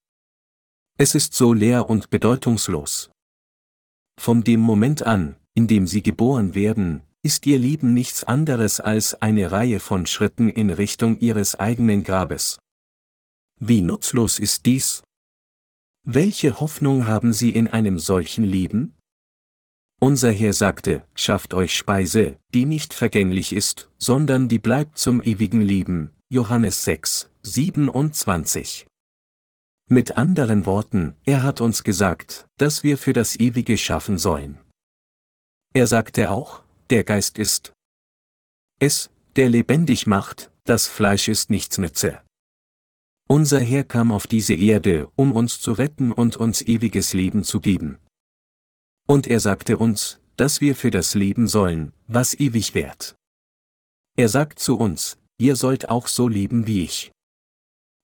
Es 1.02 1.16
ist 1.16 1.34
so 1.34 1.54
leer 1.54 1.90
und 1.90 2.10
bedeutungslos. 2.10 3.10
Von 4.20 4.44
dem 4.44 4.60
Moment 4.60 5.04
an, 5.04 5.38
in 5.54 5.66
dem 5.66 5.88
sie 5.88 6.04
geboren 6.04 6.56
werden, 6.56 7.04
ist 7.24 7.48
ihr 7.48 7.58
Leben 7.58 7.94
nichts 7.94 8.26
anderes 8.26 8.82
als 8.82 9.14
eine 9.22 9.50
Reihe 9.50 9.80
von 9.80 10.06
Schritten 10.06 10.50
in 10.50 10.70
Richtung 10.70 11.18
ihres 11.22 11.56
eigenen 11.56 12.04
Grabes. 12.04 12.60
Wie 13.62 13.80
nutzlos 13.80 14.40
ist 14.40 14.66
dies? 14.66 15.02
Welche 16.06 16.60
Hoffnung 16.60 17.08
haben 17.08 17.32
Sie 17.32 17.52
in 17.52 17.70
einem 17.70 17.98
solchen 17.98 18.44
Leben? 18.44 18.94
Unser 20.02 20.34
Herr 20.34 20.52
sagte, 20.52 21.06
schafft 21.16 21.54
euch 21.54 21.78
Speise, 21.78 22.38
die 22.54 22.66
nicht 22.66 22.94
vergänglich 22.94 23.54
ist, 23.54 23.90
sondern 23.98 24.50
die 24.50 24.60
bleibt 24.60 24.98
zum 24.98 25.22
ewigen 25.22 25.62
Leben. 25.62 26.12
Johannes 26.28 26.84
6, 26.84 27.30
27. 27.44 28.89
Mit 29.92 30.18
anderen 30.18 30.68
Worten, 30.68 31.16
er 31.26 31.42
hat 31.42 31.62
uns 31.62 31.84
gesagt, 31.84 32.48
dass 32.58 32.84
wir 32.84 32.96
für 32.96 33.12
das 33.12 33.40
Ewige 33.40 33.76
schaffen 33.76 34.20
sollen. 34.20 34.60
Er 35.74 35.88
sagte 35.88 36.30
auch, 36.30 36.62
der 36.92 37.04
Geist 37.04 37.40
ist. 37.40 37.74
Es, 38.80 39.10
der 39.36 39.50
lebendig 39.50 40.06
macht, 40.06 40.52
das 40.66 40.86
Fleisch 40.86 41.28
ist 41.28 41.50
nichts 41.50 41.80
nütze. 41.80 42.22
Unser 43.28 43.60
Herr 43.60 43.84
kam 43.84 44.12
auf 44.12 44.28
diese 44.28 44.54
Erde, 44.54 45.10
um 45.16 45.32
uns 45.32 45.60
zu 45.60 45.72
retten 45.72 46.12
und 46.12 46.38
uns 46.38 46.62
ewiges 46.62 47.14
Leben 47.14 47.44
zu 47.44 47.60
geben. 47.60 47.98
Und 49.08 49.26
er 49.26 49.40
sagte 49.40 49.80
uns, 49.80 50.20
dass 50.38 50.62
wir 50.62 50.76
für 50.76 50.92
das 50.92 51.16
Leben 51.16 51.48
sollen, 51.48 51.94
was 52.06 52.36
ewig 52.40 52.76
währt. 52.76 53.16
Er 54.16 54.30
sagt 54.30 54.60
zu 54.60 54.78
uns, 54.78 55.18
ihr 55.40 55.56
sollt 55.56 55.90
auch 55.90 56.08
so 56.08 56.28
leben 56.28 56.68
wie 56.68 56.84
ich. 56.84 57.12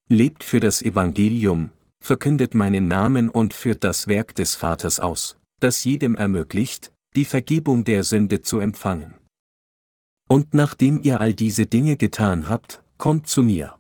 Lebt 0.09 0.43
für 0.43 0.59
das 0.59 0.81
Evangelium, 0.83 1.71
verkündet 2.05 2.53
meinen 2.53 2.87
Namen 2.87 3.29
und 3.29 3.53
führt 3.53 3.83
das 3.83 4.07
Werk 4.07 4.35
des 4.35 4.55
Vaters 4.55 4.99
aus, 4.99 5.37
das 5.59 5.83
jedem 5.83 6.15
ermöglicht, 6.15 6.93
die 7.15 7.25
Vergebung 7.25 7.83
der 7.83 8.03
Sünde 8.03 8.41
zu 8.41 8.59
empfangen. 8.59 9.15
Und 10.29 10.53
nachdem 10.53 11.01
ihr 11.01 11.19
all 11.19 11.33
diese 11.33 11.65
Dinge 11.65 11.97
getan 11.97 12.47
habt, 12.47 12.83
kommt 12.97 13.27
zu 13.27 13.43
mir. 13.43 13.75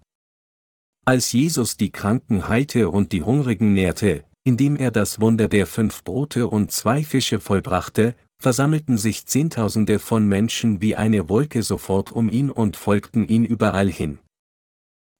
Als 1.05 1.31
Jesus 1.31 1.77
die 1.77 1.91
Kranken 1.91 2.47
heilte 2.47 2.89
und 2.89 3.11
die 3.11 3.21
Hungrigen 3.21 3.73
nährte, 3.73 4.23
indem 4.43 4.75
er 4.75 4.91
das 4.91 5.21
Wunder 5.21 5.47
der 5.47 5.67
fünf 5.67 6.03
Brote 6.03 6.47
und 6.47 6.71
zwei 6.71 7.03
Fische 7.03 7.39
vollbrachte, 7.39 8.15
versammelten 8.41 8.97
sich 8.97 9.25
Zehntausende 9.25 9.99
von 9.99 10.27
Menschen 10.27 10.81
wie 10.81 10.95
eine 10.95 11.29
Wolke 11.29 11.63
sofort 11.63 12.11
um 12.11 12.29
ihn 12.29 12.49
und 12.49 12.75
folgten 12.75 13.27
ihn 13.27 13.45
überall 13.45 13.89
hin. 13.89 14.19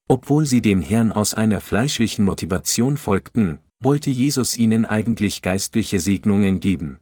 Obwohl 0.08 0.46
sie 0.46 0.62
dem 0.62 0.82
Herrn 0.82 1.12
aus 1.12 1.34
einer 1.34 1.60
fleischlichen 1.60 2.24
Motivation 2.24 2.96
folgten, 2.96 3.58
wollte 3.80 4.10
Jesus 4.10 4.56
ihnen 4.56 4.84
eigentlich 4.84 5.42
geistliche 5.42 6.00
Segnungen 6.00 6.60
geben. 6.60 6.98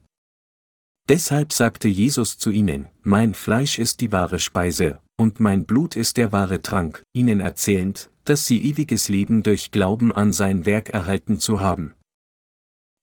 Deshalb 1.09 1.53
sagte 1.53 1.89
Jesus 1.89 2.39
zu 2.39 2.51
ihnen, 2.51 2.89
Mein 3.03 3.35
Fleisch 3.35 3.79
ist 3.79 4.01
die 4.01 4.11
wahre 4.11 4.39
Speise, 4.39 5.01
und 5.17 5.39
mein 5.39 5.67
Blut 5.67 5.97
ist 5.97 6.17
der 6.17 6.33
wahre 6.33 6.63
Trank, 6.63 7.03
ihnen 7.13 7.41
erzählend, 7.41 8.11
dass 8.25 8.47
sie 8.47 8.65
ewiges 8.65 9.11
Leben 9.11 9.43
durch 9.43 9.71
Glauben 9.71 10.13
an 10.13 10.33
sein 10.33 10.65
Werk 10.65 10.89
erhalten 10.91 11.39
zu 11.39 11.61
haben. 11.61 11.95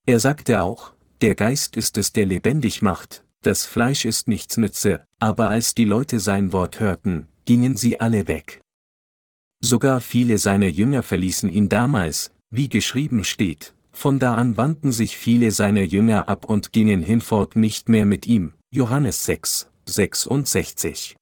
Er 0.08 0.20
sagte 0.20 0.64
auch, 0.64 0.94
der 1.22 1.36
Geist 1.36 1.78
ist 1.78 1.98
es, 2.00 2.12
der 2.12 2.26
lebendig 2.26 2.82
macht, 2.82 3.24
das 3.44 3.66
Fleisch 3.66 4.06
ist 4.06 4.28
nichts 4.28 4.58
nütze, 4.58 5.06
aber 5.20 5.50
als 5.50 5.76
die 5.76 5.86
Leute 5.86 6.20
sein 6.20 6.52
Wort 6.54 6.80
hörten, 6.80 7.28
gingen 7.46 7.78
sie 7.78 8.00
alle 8.00 8.28
weg. 8.28 8.62
Sogar 9.64 10.02
viele 10.02 10.40
seiner 10.40 10.68
Jünger 10.68 11.04
verließen 11.04 11.50
ihn 11.50 11.70
damals, 11.70 12.32
wie 12.50 12.68
geschrieben 12.68 13.24
steht, 13.24 13.74
von 13.92 14.18
da 14.18 14.34
an 14.34 14.58
wandten 14.58 14.92
sich 14.92 15.16
viele 15.16 15.52
seiner 15.52 15.84
Jünger 15.84 16.28
ab 16.28 16.46
und 16.46 16.74
gingen 16.74 17.04
hinfort 17.04 17.56
nicht 17.56 17.88
mehr 17.88 18.06
mit 18.06 18.26
ihm. 18.26 18.54
Johannes 18.72 19.24
6, 19.26 19.70
66. 19.86 21.16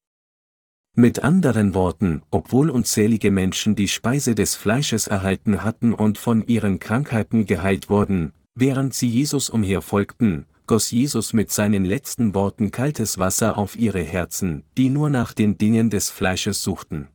Mit 0.96 1.24
anderen 1.24 1.74
Worten, 1.74 2.22
obwohl 2.31 2.69
unzählige 2.69 3.29
Menschen 3.29 3.75
die 3.75 3.88
Speise 3.88 4.36
des 4.36 4.55
Fleisches 4.55 5.08
erhalten 5.08 5.63
hatten 5.63 5.93
und 5.93 6.17
von 6.17 6.46
ihren 6.48 6.79
Krankheiten 6.79 7.46
geheilt 7.46 7.89
wurden, 7.89 8.31
während 8.55 8.93
sie 8.93 9.08
Jesus 9.08 9.50
umherfolgten, 9.50 10.46
goss 10.65 10.91
Jesus 10.91 11.34
mit 11.34 11.51
seinen 11.51 11.86
letzten 11.86 12.34
Worten 12.34 12.72
kaltes 12.72 13.17
Wasser 13.17 13.58
auf 13.58 13.77
ihre 13.77 14.01
Herzen, 14.01 14.63
die 14.77 14.89
nur 14.89 15.10
nach 15.10 15.34
den 15.34 15.58
Dingen 15.58 15.89
des 15.89 16.10
Fleisches 16.10 16.63
suchten. 16.63 17.08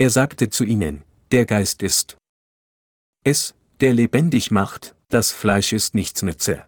Er 0.00 0.08
sagte 0.08 0.48
zu 0.48 0.64
ihnen, 0.64 1.02
der 1.30 1.44
Geist 1.44 1.82
ist 1.82 2.16
es, 3.22 3.54
der 3.80 3.92
lebendig 3.92 4.50
macht, 4.50 4.96
das 5.10 5.30
Fleisch 5.30 5.74
ist 5.74 5.94
nichts 5.94 6.22
nütze. 6.22 6.64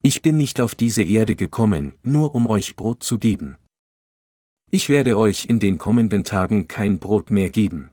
Ich 0.00 0.22
bin 0.22 0.36
nicht 0.36 0.60
auf 0.60 0.76
diese 0.76 1.02
Erde 1.02 1.34
gekommen, 1.34 1.94
nur 2.04 2.36
um 2.36 2.46
euch 2.46 2.76
Brot 2.76 3.02
zu 3.02 3.18
geben. 3.18 3.56
Ich 4.70 4.88
werde 4.88 5.18
euch 5.18 5.46
in 5.46 5.58
den 5.58 5.76
kommenden 5.76 6.22
Tagen 6.22 6.68
kein 6.68 7.00
Brot 7.00 7.32
mehr 7.32 7.50
geben. 7.50 7.90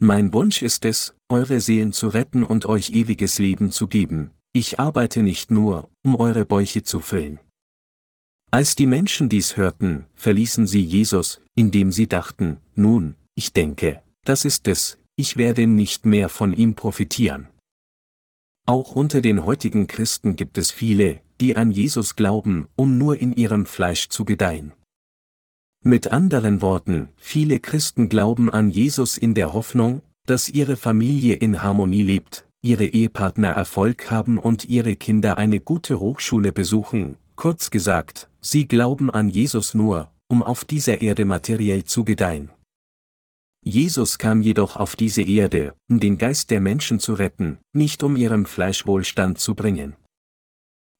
Mein 0.00 0.32
Wunsch 0.32 0.62
ist 0.62 0.86
es, 0.86 1.14
eure 1.28 1.60
Seelen 1.60 1.92
zu 1.92 2.08
retten 2.08 2.44
und 2.44 2.64
euch 2.64 2.92
ewiges 2.92 3.38
Leben 3.38 3.70
zu 3.70 3.88
geben, 3.88 4.30
ich 4.54 4.80
arbeite 4.80 5.22
nicht 5.22 5.50
nur, 5.50 5.90
um 6.02 6.16
eure 6.16 6.46
Bäuche 6.46 6.82
zu 6.82 7.00
füllen. 7.00 7.40
Als 8.50 8.74
die 8.74 8.86
Menschen 8.86 9.28
dies 9.28 9.58
hörten, 9.58 10.06
verließen 10.14 10.66
sie 10.66 10.80
Jesus, 10.80 11.42
indem 11.54 11.92
sie 11.92 12.06
dachten, 12.06 12.56
nun, 12.74 13.14
ich 13.34 13.52
denke, 13.52 14.02
das 14.24 14.46
ist 14.46 14.66
es, 14.68 14.98
ich 15.16 15.36
werde 15.36 15.66
nicht 15.66 16.06
mehr 16.06 16.30
von 16.30 16.54
ihm 16.54 16.74
profitieren. 16.74 17.48
Auch 18.66 18.96
unter 18.96 19.20
den 19.20 19.44
heutigen 19.44 19.86
Christen 19.86 20.34
gibt 20.36 20.56
es 20.56 20.70
viele, 20.70 21.20
die 21.40 21.56
an 21.56 21.70
Jesus 21.70 22.16
glauben, 22.16 22.68
um 22.74 22.96
nur 22.96 23.18
in 23.18 23.34
ihrem 23.34 23.66
Fleisch 23.66 24.08
zu 24.08 24.24
gedeihen. 24.24 24.72
Mit 25.84 26.08
anderen 26.08 26.62
Worten, 26.62 27.10
viele 27.16 27.60
Christen 27.60 28.08
glauben 28.08 28.50
an 28.50 28.70
Jesus 28.70 29.18
in 29.18 29.34
der 29.34 29.52
Hoffnung, 29.52 30.02
dass 30.26 30.48
ihre 30.48 30.76
Familie 30.76 31.34
in 31.34 31.62
Harmonie 31.62 32.02
lebt, 32.02 32.46
ihre 32.62 32.86
Ehepartner 32.86 33.50
Erfolg 33.50 34.10
haben 34.10 34.38
und 34.38 34.64
ihre 34.64 34.96
Kinder 34.96 35.38
eine 35.38 35.60
gute 35.60 36.00
Hochschule 36.00 36.52
besuchen, 36.52 37.16
kurz 37.36 37.70
gesagt, 37.70 38.27
sie 38.40 38.68
glauben 38.68 39.10
an 39.10 39.28
Jesus 39.28 39.74
nur, 39.74 40.12
um 40.28 40.42
auf 40.42 40.64
dieser 40.64 41.00
Erde 41.00 41.24
materiell 41.24 41.84
zu 41.84 42.04
gedeihen. 42.04 42.50
Jesus 43.62 44.18
kam 44.18 44.40
jedoch 44.40 44.76
auf 44.76 44.96
diese 44.96 45.22
Erde, 45.22 45.74
um 45.90 46.00
den 46.00 46.16
Geist 46.18 46.50
der 46.50 46.60
Menschen 46.60 47.00
zu 47.00 47.14
retten, 47.14 47.58
nicht 47.72 48.02
um 48.02 48.16
ihrem 48.16 48.46
Fleisch 48.46 48.86
Wohlstand 48.86 49.38
zu 49.38 49.54
bringen. 49.54 49.96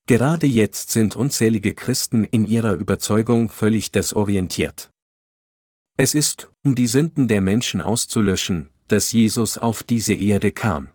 Gerade 0.07 0.47
jetzt 0.47 0.91
sind 0.91 1.17
unzählige 1.17 1.75
Christen 1.75 2.25
in 2.25 2.47
ihrer 2.47 2.75
Überzeugung 2.75 3.51
völlig 3.51 3.93
desorientiert. 3.93 4.91
Es 5.99 6.15
ist, 6.15 6.51
um 6.65 6.75
die 6.75 6.87
Sünden 6.87 7.29
der 7.29 7.41
Menschen 7.41 7.81
auszulöschen, 7.81 8.71
dass 8.89 9.13
Jesus 9.13 9.59
auf 9.59 9.83
diese 9.83 10.15
Erde 10.15 10.53
kam. 10.53 10.89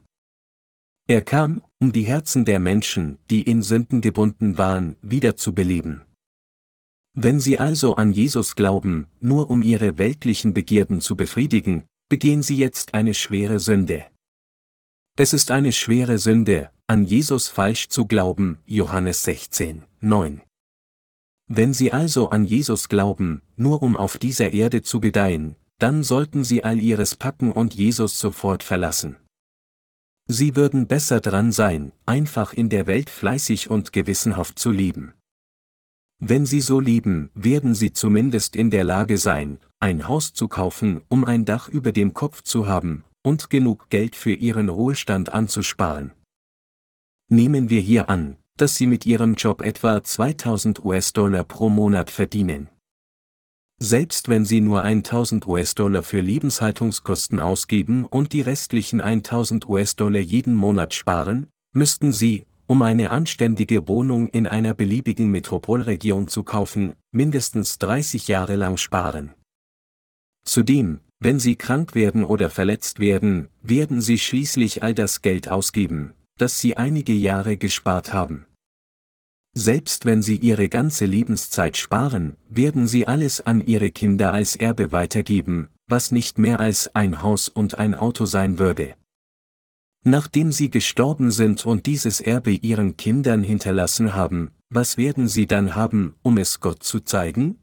Er 1.08 1.22
kam, 1.22 1.62
um 1.80 1.92
die 1.92 2.04
Herzen 2.04 2.46
der 2.46 2.60
Menschen, 2.60 3.20
die 3.30 3.44
in 3.44 3.62
Sünden 3.62 4.02
gebunden 4.02 4.58
waren, 4.58 4.96
wiederzubeleben. 5.02 6.02
Wenn 7.16 7.40
sie 7.40 7.60
also 7.60 7.96
an 7.96 8.12
Jesus 8.12 8.56
glauben, 8.56 9.08
nur 9.20 9.52
um 9.52 9.62
ihre 9.62 10.00
weltlichen 10.00 10.54
Begierden 10.54 11.00
zu 11.00 11.16
befriedigen, 11.16 11.84
begehen 12.10 12.42
sie 12.42 12.58
jetzt 12.58 12.96
eine 12.96 13.14
schwere 13.14 13.60
Sünde. 13.60 14.06
Es 15.16 15.32
ist 15.32 15.52
eine 15.52 15.72
schwere 15.74 16.18
Sünde, 16.18 16.72
an 16.88 17.06
Jesus 17.06 17.48
falsch 17.48 17.90
zu 17.90 18.08
glauben, 18.08 18.58
Johannes 18.66 19.22
16, 19.24 19.84
9. 20.02 20.42
Wenn 21.48 21.74
sie 21.74 21.92
also 21.92 22.30
an 22.30 22.46
Jesus 22.46 22.90
glauben, 22.90 23.44
nur 23.56 23.84
um 23.84 23.96
auf 23.96 24.18
dieser 24.18 24.52
Erde 24.54 24.82
zu 24.82 25.00
gedeihen, 25.00 25.56
dann 25.78 26.04
sollten 26.04 26.44
sie 26.44 26.64
all 26.64 26.80
ihres 26.80 27.16
packen 27.16 27.52
und 27.52 27.76
Jesus 27.76 28.18
sofort 28.18 28.64
verlassen. 28.64 29.18
Sie 30.28 30.56
würden 30.56 30.88
besser 30.88 31.20
dran 31.20 31.52
sein, 31.52 31.92
einfach 32.08 32.54
in 32.54 32.70
der 32.70 32.88
Welt 32.88 33.12
fleißig 33.12 33.70
und 33.70 33.94
gewissenhaft 33.94 34.58
zu 34.58 34.72
leben. 34.72 35.14
Wenn 36.26 36.46
Sie 36.46 36.62
so 36.62 36.80
lieben, 36.80 37.32
werden 37.34 37.76
Sie 37.76 37.92
zumindest 37.92 38.56
in 38.56 38.70
der 38.70 38.86
Lage 38.86 39.18
sein, 39.18 39.60
ein 39.82 40.08
Haus 40.08 40.32
zu 40.32 40.48
kaufen, 40.48 41.02
um 41.10 41.26
ein 41.26 41.44
Dach 41.44 41.68
über 41.68 41.92
dem 41.92 42.14
Kopf 42.14 42.44
zu 42.44 42.66
haben, 42.66 43.04
und 43.24 43.50
genug 43.50 43.90
Geld 43.90 44.16
für 44.16 44.32
Ihren 44.32 44.70
Ruhestand 44.70 45.34
anzusparen. 45.34 46.14
Nehmen 47.30 47.70
wir 47.70 47.82
hier 47.82 48.10
an, 48.10 48.38
dass 48.56 48.76
Sie 48.76 48.88
mit 48.88 49.06
Ihrem 49.06 49.34
Job 49.34 49.62
etwa 49.62 50.02
2000 50.02 50.86
US-Dollar 50.86 51.44
pro 51.44 51.68
Monat 51.68 52.10
verdienen. 52.10 52.70
Selbst 53.82 54.30
wenn 54.30 54.46
Sie 54.46 54.62
nur 54.62 54.82
1000 54.82 55.46
US-Dollar 55.46 56.04
für 56.04 56.22
Lebenshaltungskosten 56.22 57.42
ausgeben 57.42 58.06
und 58.06 58.32
die 58.32 58.40
restlichen 58.40 59.02
1000 59.02 59.68
US-Dollar 59.68 60.22
jeden 60.22 60.54
Monat 60.54 60.94
sparen, 60.94 61.48
müssten 61.74 62.14
Sie, 62.14 62.46
um 62.74 62.82
eine 62.82 63.12
anständige 63.12 63.88
Wohnung 63.88 64.30
in 64.30 64.48
einer 64.48 64.74
beliebigen 64.74 65.30
Metropolregion 65.30 66.28
zu 66.28 66.42
kaufen, 66.42 66.94
mindestens 67.12 67.78
30 67.78 68.28
Jahre 68.28 68.56
lang 68.56 68.78
sparen. 68.78 69.36
Zudem, 70.44 71.00
wenn 71.20 71.40
Sie 71.40 71.56
krank 71.56 71.94
werden 71.94 72.24
oder 72.24 72.50
verletzt 72.50 73.00
werden, 73.00 73.50
werden 73.62 74.02
Sie 74.02 74.18
schließlich 74.18 74.82
all 74.82 74.96
das 74.96 75.22
Geld 75.22 75.50
ausgeben, 75.50 76.16
das 76.40 76.60
Sie 76.60 76.76
einige 76.76 77.14
Jahre 77.14 77.58
gespart 77.58 78.12
haben. 78.12 78.48
Selbst 79.56 80.06
wenn 80.06 80.24
Sie 80.24 80.38
Ihre 80.38 80.68
ganze 80.68 81.06
Lebenszeit 81.06 81.78
sparen, 81.78 82.38
werden 82.50 82.88
Sie 82.88 83.06
alles 83.06 83.40
an 83.40 83.64
Ihre 83.64 83.92
Kinder 83.92 84.34
als 84.34 84.56
Erbe 84.56 84.92
weitergeben, 84.92 85.70
was 85.88 86.12
nicht 86.12 86.40
mehr 86.40 86.60
als 86.60 86.96
ein 86.96 87.22
Haus 87.22 87.50
und 87.50 87.78
ein 87.78 87.94
Auto 87.94 88.26
sein 88.26 88.58
würde. 88.58 88.96
Nachdem 90.04 90.52
sie 90.52 90.70
gestorben 90.70 91.32
sind 91.32 91.66
und 91.66 91.86
dieses 91.86 92.20
Erbe 92.20 92.52
ihren 92.52 92.98
Kindern 92.98 93.42
hinterlassen 93.42 94.14
haben, 94.14 94.52
was 94.70 94.98
werden 94.98 95.28
sie 95.28 95.48
dann 95.48 95.76
haben, 95.76 96.16
um 96.24 96.38
es 96.38 96.60
Gott 96.60 96.84
zu 96.84 97.00
zeigen? 97.00 97.62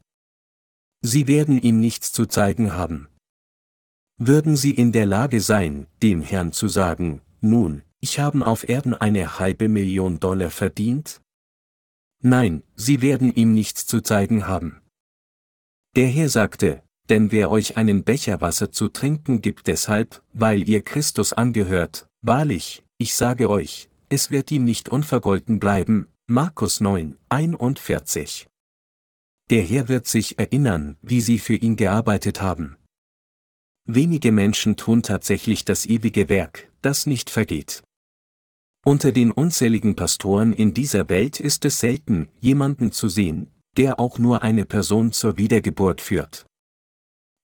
Sie 1.01 1.27
werden 1.27 1.61
ihm 1.61 1.79
nichts 1.79 2.11
zu 2.11 2.25
zeigen 2.25 2.73
haben. 2.73 3.07
Würden 4.17 4.55
sie 4.55 4.71
in 4.71 4.91
der 4.91 5.05
Lage 5.05 5.41
sein, 5.41 5.87
dem 6.01 6.21
Herrn 6.21 6.51
zu 6.51 6.67
sagen, 6.67 7.21
nun, 7.41 7.83
ich 7.99 8.19
habe 8.19 8.45
auf 8.45 8.67
Erden 8.67 8.93
eine 8.95 9.39
halbe 9.39 9.67
Million 9.67 10.19
Dollar 10.19 10.49
verdient? 10.49 11.21
Nein, 12.23 12.63
sie 12.75 13.01
werden 13.01 13.33
ihm 13.33 13.53
nichts 13.53 13.85
zu 13.85 14.01
zeigen 14.01 14.47
haben. 14.47 14.81
Der 15.95 16.07
Herr 16.07 16.29
sagte, 16.29 16.83
denn 17.09 17.31
wer 17.31 17.51
euch 17.51 17.77
einen 17.77 18.03
Becher 18.03 18.41
Wasser 18.41 18.71
zu 18.71 18.89
trinken 18.89 19.41
gibt 19.41 19.67
deshalb, 19.67 20.23
weil 20.33 20.67
ihr 20.69 20.81
Christus 20.81 21.33
angehört, 21.33 22.07
Wahrlich, 22.23 22.83
ich 22.99 23.15
sage 23.15 23.49
euch, 23.49 23.89
es 24.09 24.29
wird 24.29 24.51
ihm 24.51 24.63
nicht 24.63 24.89
unvergolten 24.89 25.59
bleiben. 25.59 26.07
Markus 26.27 26.79
9, 26.79 27.17
41. 27.29 28.47
Der 29.49 29.63
Herr 29.63 29.87
wird 29.87 30.05
sich 30.05 30.37
erinnern, 30.37 30.97
wie 31.01 31.19
sie 31.19 31.39
für 31.39 31.55
ihn 31.55 31.75
gearbeitet 31.75 32.39
haben. 32.39 32.77
Wenige 33.85 34.31
Menschen 34.31 34.77
tun 34.77 35.01
tatsächlich 35.01 35.65
das 35.65 35.87
ewige 35.87 36.29
Werk, 36.29 36.71
das 36.83 37.07
nicht 37.07 37.31
vergeht. 37.31 37.81
Unter 38.85 39.11
den 39.11 39.31
unzähligen 39.31 39.95
Pastoren 39.95 40.53
in 40.53 40.75
dieser 40.75 41.09
Welt 41.09 41.39
ist 41.39 41.65
es 41.65 41.79
selten, 41.79 42.29
jemanden 42.39 42.91
zu 42.91 43.09
sehen, 43.09 43.49
der 43.77 43.99
auch 43.99 44.19
nur 44.19 44.43
eine 44.43 44.65
Person 44.65 45.11
zur 45.11 45.37
Wiedergeburt 45.37 46.01
führt. 46.01 46.45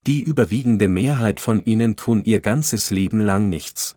Die 0.06 0.22
überwiegende 0.22 0.88
Mehrheit 0.88 1.40
von 1.40 1.66
ihnen 1.66 1.96
tun 1.96 2.24
ihr 2.24 2.42
ganzes 2.42 2.92
Leben 2.92 3.20
lang 3.20 3.50
nichts. 3.50 3.97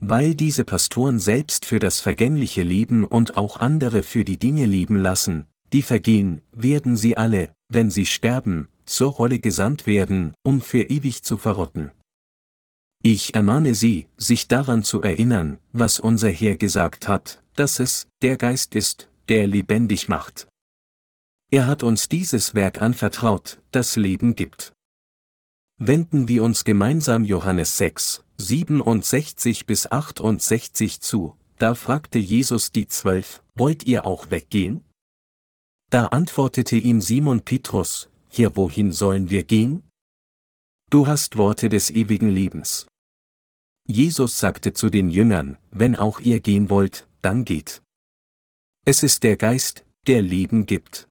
Weil 0.00 0.34
diese 0.34 0.64
Pastoren 0.64 1.18
selbst 1.18 1.66
für 1.66 1.78
das 1.78 2.00
vergängliche 2.00 2.62
Leben 2.62 3.04
und 3.04 3.36
auch 3.36 3.60
andere 3.60 4.02
für 4.02 4.24
die 4.24 4.38
Dinge 4.38 4.64
lieben 4.64 4.96
lassen, 4.96 5.46
die 5.72 5.82
vergehen, 5.82 6.40
werden 6.52 6.96
sie 6.96 7.16
alle, 7.16 7.54
wenn 7.68 7.90
sie 7.90 8.06
sterben, 8.06 8.68
zur 8.86 9.12
Rolle 9.12 9.38
gesandt 9.38 9.86
werden, 9.86 10.34
um 10.42 10.60
für 10.60 10.82
ewig 10.82 11.22
zu 11.22 11.36
verrotten. 11.36 11.92
Ich 13.02 13.34
ermahne 13.34 13.74
Sie, 13.74 14.08
sich 14.18 14.46
daran 14.46 14.82
zu 14.82 15.00
erinnern, 15.00 15.58
was 15.72 16.00
unser 16.00 16.28
Herr 16.28 16.56
gesagt 16.56 17.08
hat, 17.08 17.42
dass 17.54 17.80
es 17.80 18.08
der 18.20 18.36
Geist 18.36 18.74
ist, 18.74 19.08
der 19.28 19.46
lebendig 19.46 20.08
macht. 20.08 20.48
Er 21.50 21.66
hat 21.66 21.82
uns 21.82 22.08
dieses 22.08 22.54
Werk 22.54 22.82
anvertraut, 22.82 23.60
das 23.70 23.96
Leben 23.96 24.34
gibt. 24.36 24.72
Wenden 25.82 26.28
wir 26.28 26.42
uns 26.42 26.64
gemeinsam 26.64 27.24
Johannes 27.24 27.78
6, 27.78 28.22
67 28.36 29.64
bis 29.64 29.90
68 29.90 31.00
zu, 31.00 31.38
da 31.56 31.74
fragte 31.74 32.18
Jesus 32.18 32.70
die 32.70 32.86
Zwölf, 32.86 33.42
wollt 33.54 33.84
ihr 33.84 34.04
auch 34.04 34.30
weggehen? 34.30 34.84
Da 35.88 36.08
antwortete 36.08 36.76
ihm 36.76 37.00
Simon 37.00 37.40
Petrus, 37.40 38.10
hier 38.28 38.56
wohin 38.56 38.92
sollen 38.92 39.30
wir 39.30 39.42
gehen? 39.42 39.82
Du 40.90 41.06
hast 41.06 41.38
Worte 41.38 41.70
des 41.70 41.88
ewigen 41.88 42.28
Lebens. 42.28 42.86
Jesus 43.88 44.38
sagte 44.38 44.74
zu 44.74 44.90
den 44.90 45.08
Jüngern, 45.08 45.56
wenn 45.70 45.96
auch 45.96 46.20
ihr 46.20 46.40
gehen 46.40 46.68
wollt, 46.68 47.08
dann 47.22 47.46
geht. 47.46 47.80
Es 48.84 49.02
ist 49.02 49.22
der 49.22 49.38
Geist, 49.38 49.86
der 50.06 50.20
Leben 50.20 50.66
gibt. 50.66 51.09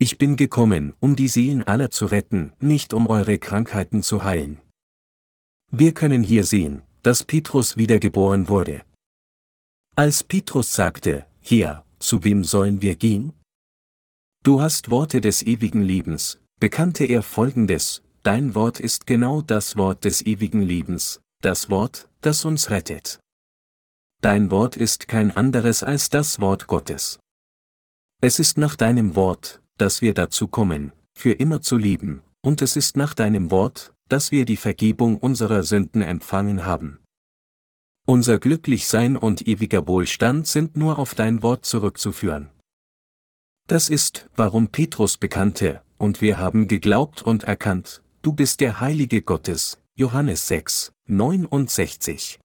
Ich 0.00 0.16
bin 0.16 0.36
gekommen, 0.36 0.94
um 1.00 1.16
die 1.16 1.26
Seelen 1.26 1.64
aller 1.64 1.90
zu 1.90 2.06
retten, 2.06 2.52
nicht 2.60 2.94
um 2.94 3.08
eure 3.08 3.38
Krankheiten 3.38 4.04
zu 4.04 4.22
heilen. 4.22 4.60
Wir 5.72 5.92
können 5.92 6.22
hier 6.22 6.44
sehen, 6.44 6.82
dass 7.02 7.24
Petrus 7.24 7.76
wiedergeboren 7.76 8.48
wurde. 8.48 8.84
Als 9.96 10.22
Petrus 10.22 10.72
sagte, 10.72 11.26
hier, 11.40 11.84
zu 11.98 12.22
wem 12.22 12.44
sollen 12.44 12.80
wir 12.80 12.94
gehen? 12.94 13.32
Du 14.44 14.60
hast 14.60 14.88
Worte 14.90 15.20
des 15.20 15.42
ewigen 15.42 15.82
Lebens, 15.82 16.38
bekannte 16.60 17.04
er 17.04 17.24
folgendes, 17.24 18.02
dein 18.22 18.54
Wort 18.54 18.78
ist 18.78 19.04
genau 19.06 19.42
das 19.42 19.76
Wort 19.76 20.04
des 20.04 20.24
ewigen 20.24 20.62
Lebens, 20.62 21.20
das 21.42 21.70
Wort, 21.70 22.08
das 22.20 22.44
uns 22.44 22.70
rettet. 22.70 23.18
Dein 24.20 24.52
Wort 24.52 24.76
ist 24.76 25.08
kein 25.08 25.36
anderes 25.36 25.82
als 25.82 26.08
das 26.08 26.40
Wort 26.40 26.68
Gottes. 26.68 27.18
Es 28.20 28.38
ist 28.38 28.58
nach 28.58 28.76
deinem 28.76 29.16
Wort, 29.16 29.60
dass 29.78 30.02
wir 30.02 30.14
dazu 30.14 30.48
kommen, 30.48 30.92
für 31.14 31.32
immer 31.32 31.62
zu 31.62 31.76
lieben, 31.76 32.22
und 32.42 32.62
es 32.62 32.76
ist 32.76 32.96
nach 32.96 33.14
deinem 33.14 33.50
Wort, 33.50 33.94
dass 34.08 34.30
wir 34.30 34.44
die 34.44 34.56
Vergebung 34.56 35.18
unserer 35.18 35.62
Sünden 35.62 36.02
empfangen 36.02 36.64
haben. 36.64 36.98
Unser 38.06 38.38
Glücklichsein 38.38 39.16
und 39.16 39.46
ewiger 39.46 39.86
Wohlstand 39.86 40.46
sind 40.46 40.76
nur 40.76 40.98
auf 40.98 41.14
dein 41.14 41.42
Wort 41.42 41.66
zurückzuführen. 41.66 42.48
Das 43.66 43.90
ist, 43.90 44.30
warum 44.34 44.68
Petrus 44.68 45.18
bekannte, 45.18 45.82
und 45.98 46.22
wir 46.22 46.38
haben 46.38 46.68
geglaubt 46.68 47.20
und 47.22 47.44
erkannt, 47.44 48.02
du 48.22 48.32
bist 48.32 48.60
der 48.60 48.80
Heilige 48.80 49.20
Gottes, 49.20 49.78
Johannes 49.94 50.48
6, 50.48 50.92
69. 51.06 52.38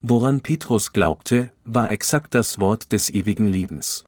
Woran 0.00 0.42
Petrus 0.42 0.92
glaubte, 0.92 1.50
war 1.64 1.90
exakt 1.90 2.34
das 2.34 2.58
Wort 2.60 2.92
des 2.92 3.08
ewigen 3.10 3.46
Lebens. 3.46 4.04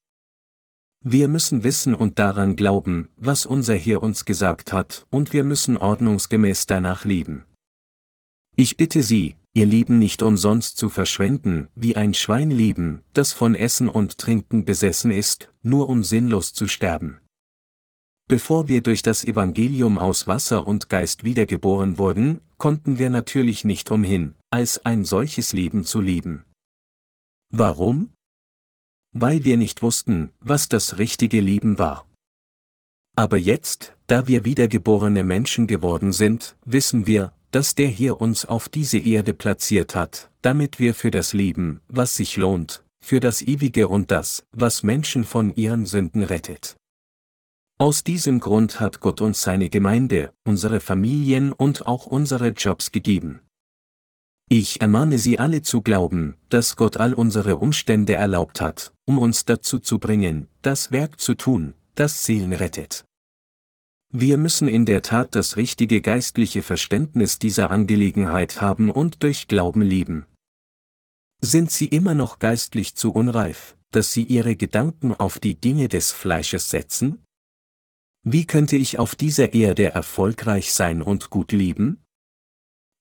Wir 1.03 1.29
müssen 1.29 1.65
wissen 1.65 1.95
und 1.95 2.19
daran 2.19 2.57
glauben, 2.57 3.09
was 3.17 3.47
unser 3.47 3.75
Herr 3.75 4.03
uns 4.03 4.27
gesagt 4.27 4.73
hat, 4.73 5.07
und 5.11 5.33
wir 5.33 5.45
müssen 5.45 5.79
ordnungsgemäß 5.79 6.67
danach 6.67 7.07
leben. 7.07 7.45
Ich 8.55 8.77
bitte 8.77 9.03
Sie, 9.03 9.37
Ihr 9.55 9.67
Leben 9.67 9.99
nicht 9.99 10.23
umsonst 10.23 10.77
zu 10.77 10.91
verschwenden, 10.91 11.69
wie 11.75 11.97
ein 11.97 12.15
Schwein 12.15 12.51
leben, 12.51 13.03
das 13.15 13.33
von 13.33 13.55
Essen 13.55 13.89
und 13.89 14.19
Trinken 14.19 14.65
besessen 14.65 15.11
ist, 15.11 15.53
nur 15.63 15.89
um 15.89 16.05
sinnlos 16.05 16.53
zu 16.53 16.69
sterben. 16.69 17.21
Bevor 18.29 18.69
wir 18.69 18.81
durch 18.81 19.03
das 19.03 19.25
Evangelium 19.25 19.99
aus 19.99 20.29
Wasser 20.29 20.69
und 20.69 20.89
Geist 20.89 21.25
wiedergeboren 21.25 21.99
wurden, 21.99 22.43
konnten 22.59 22.99
wir 22.99 23.11
natürlich 23.11 23.65
nicht 23.65 23.91
umhin, 23.91 24.35
als 24.51 24.85
ein 24.85 25.05
solches 25.05 25.53
Leben 25.53 25.85
zu 25.85 26.01
leben. 26.01 26.45
Warum? 27.53 28.13
Weil 29.13 29.45
wir 29.45 29.57
nicht 29.57 29.83
wussten, 29.83 30.31
was 30.41 30.69
das 30.69 30.99
richtige 30.99 31.41
Leben 31.41 31.79
war. 31.79 32.07
Aber 33.17 33.37
jetzt, 33.37 33.95
da 34.07 34.29
wir 34.29 34.45
wiedergeborene 34.45 35.25
Menschen 35.25 35.67
geworden 35.67 36.13
sind, 36.13 36.57
wissen 36.65 37.07
wir, 37.07 37.33
dass 37.51 37.75
der 37.75 37.89
hier 37.89 38.21
uns 38.21 38.45
auf 38.45 38.69
diese 38.69 38.99
Erde 38.99 39.35
platziert 39.35 39.95
hat, 39.95 40.31
damit 40.43 40.79
wir 40.79 40.95
für 40.95 41.11
das 41.11 41.33
Leben, 41.33 41.81
was 41.89 42.17
sich 42.17 42.37
lohnt, 42.37 42.85
für 43.03 43.21
das 43.21 43.43
Ewige 43.43 43.89
und 43.89 44.11
das, 44.11 44.45
was 44.53 44.83
Menschen 44.83 45.25
von 45.25 45.55
ihren 45.55 45.87
Sünden 45.87 46.23
rettet. 46.23 46.77
Aus 47.79 48.05
diesem 48.05 48.41
Grund 48.41 48.79
hat 48.79 49.01
Gott 49.01 49.21
uns 49.21 49.41
seine 49.41 49.71
Gemeinde, 49.71 50.33
unsere 50.45 50.81
Familien 50.81 51.53
und 51.53 51.87
auch 51.87 52.07
unsere 52.07 52.49
Jobs 52.49 52.93
gegeben. 52.93 53.41
Ich 54.53 54.81
ermahne 54.81 55.19
Sie 55.19 55.39
alle 55.39 55.63
zu 55.63 55.81
glauben, 55.81 56.35
dass 56.49 56.75
Gott 56.75 56.97
all 56.97 57.15
unsere 57.15 57.59
Umstände 57.59 58.15
erlaubt 58.15 58.61
hat, 58.61 58.93
um 59.05 59.19
uns 59.19 59.45
dazu 59.45 59.79
zu 59.79 60.01
bringen, 60.01 60.49
das 60.61 60.91
Werk 60.91 61.21
zu 61.21 61.37
tun, 61.37 61.75
das 61.95 62.25
Seelen 62.25 62.53
rettet. 62.53 63.05
Wir 64.13 64.39
müssen 64.39 64.67
in 64.67 64.87
der 64.87 65.03
Tat 65.03 65.37
das 65.37 65.57
richtige 65.57 66.01
geistliche 66.01 66.63
Verständnis 66.63 67.39
dieser 67.39 67.71
Angelegenheit 67.71 68.61
haben 68.61 68.91
und 68.91 69.23
durch 69.23 69.47
Glauben 69.47 69.83
leben. 69.83 70.27
Sind 71.41 71.71
Sie 71.71 71.87
immer 71.87 72.15
noch 72.15 72.41
geistlich 72.41 72.97
zu 72.97 73.13
unreif, 73.13 73.77
dass 73.93 74.13
Sie 74.13 74.25
Ihre 74.25 74.57
Gedanken 74.57 75.15
auf 75.15 75.39
die 75.39 75.61
Dinge 75.61 75.87
des 75.87 76.11
Fleisches 76.11 76.71
setzen? 76.71 77.23
Wie 78.25 78.47
könnte 78.47 78.77
ich 78.77 78.99
auf 78.99 79.15
dieser 79.15 79.55
Erde 79.55 79.93
erfolgreich 79.93 80.73
sein 80.73 81.03
und 81.03 81.31
gut 81.31 81.53
leben? 81.53 82.03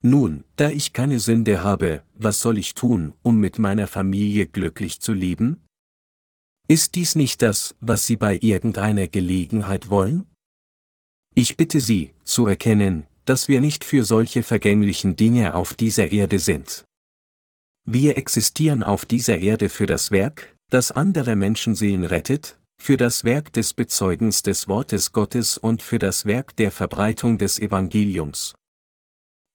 Nun, 0.02 0.46
da 0.56 0.70
ich 0.70 0.94
keine 0.94 1.20
Sünde 1.20 1.62
habe, 1.62 2.04
was 2.14 2.40
soll 2.40 2.58
ich 2.58 2.74
tun, 2.74 3.14
um 3.22 3.38
mit 3.38 3.60
meiner 3.60 3.88
Familie 3.88 4.48
glücklich 4.48 5.02
zu 5.02 5.12
leben? 5.12 5.62
Ist 6.70 6.96
dies 6.96 7.16
nicht 7.16 7.42
das, 7.42 7.76
was 7.82 8.06
Sie 8.06 8.16
bei 8.16 8.38
irgendeiner 8.42 9.08
Gelegenheit 9.08 9.90
wollen? 9.90 10.26
Ich 11.36 11.58
bitte 11.58 11.82
Sie, 11.82 12.14
zu 12.24 12.48
erkennen, 12.48 13.08
dass 13.26 13.48
wir 13.48 13.60
nicht 13.60 13.84
für 13.84 14.06
solche 14.06 14.42
vergänglichen 14.42 15.16
Dinge 15.16 15.54
auf 15.54 15.74
dieser 15.74 16.12
Erde 16.12 16.40
sind. 16.40 16.86
Wir 17.86 18.18
existieren 18.18 18.84
auf 18.84 19.06
dieser 19.06 19.40
Erde 19.40 19.68
für 19.68 19.86
das 19.86 20.12
Werk, 20.12 20.56
das 20.70 20.92
andere 20.92 21.36
Menschenseelen 21.36 22.06
rettet, 22.06 22.58
für 22.82 22.98
das 22.98 23.24
Werk 23.26 23.52
des 23.52 23.74
Bezeugens 23.74 24.44
des 24.44 24.68
Wortes 24.68 25.12
Gottes 25.12 25.58
und 25.58 25.82
für 25.82 26.00
das 26.00 26.26
Werk 26.26 26.56
der 26.56 26.72
Verbreitung 26.72 27.38
des 27.38 27.60
Evangeliums. 27.60 28.54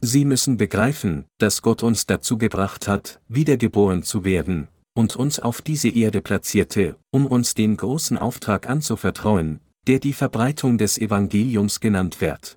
Sie 0.05 0.25
müssen 0.25 0.57
begreifen, 0.57 1.25
dass 1.39 1.63
Gott 1.63 1.83
uns 1.83 2.07
dazu 2.07 2.37
gebracht 2.37 2.89
hat, 2.89 3.21
wiedergeboren 3.29 4.03
zu 4.03 4.25
werden, 4.25 4.69
und 4.95 5.17
uns 5.17 5.41
auf 5.41 5.63
diese 5.63 5.89
Erde 5.89 6.21
platzierte, 6.21 6.97
um 7.11 7.27
uns 7.27 7.55
den 7.55 7.77
großen 7.77 8.19
Auftrag 8.19 8.69
anzuvertrauen, 8.69 9.61
der 9.87 9.99
die 9.99 10.13
Verbreitung 10.13 10.79
des 10.79 10.99
Evangeliums 10.99 11.81
genannt 11.81 12.21
wird. 12.21 12.57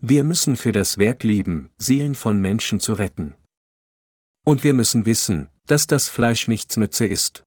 Wir 0.00 0.24
müssen 0.24 0.56
für 0.56 0.72
das 0.72 0.98
Werk 0.98 1.22
leben, 1.22 1.70
Seelen 1.76 2.14
von 2.14 2.40
Menschen 2.40 2.80
zu 2.80 2.94
retten. 2.94 3.34
Und 4.44 4.64
wir 4.64 4.72
müssen 4.72 5.06
wissen, 5.06 5.48
dass 5.66 5.86
das 5.86 6.08
Fleisch 6.08 6.48
nichts 6.48 6.76
nütze 6.76 7.06
ist, 7.06 7.44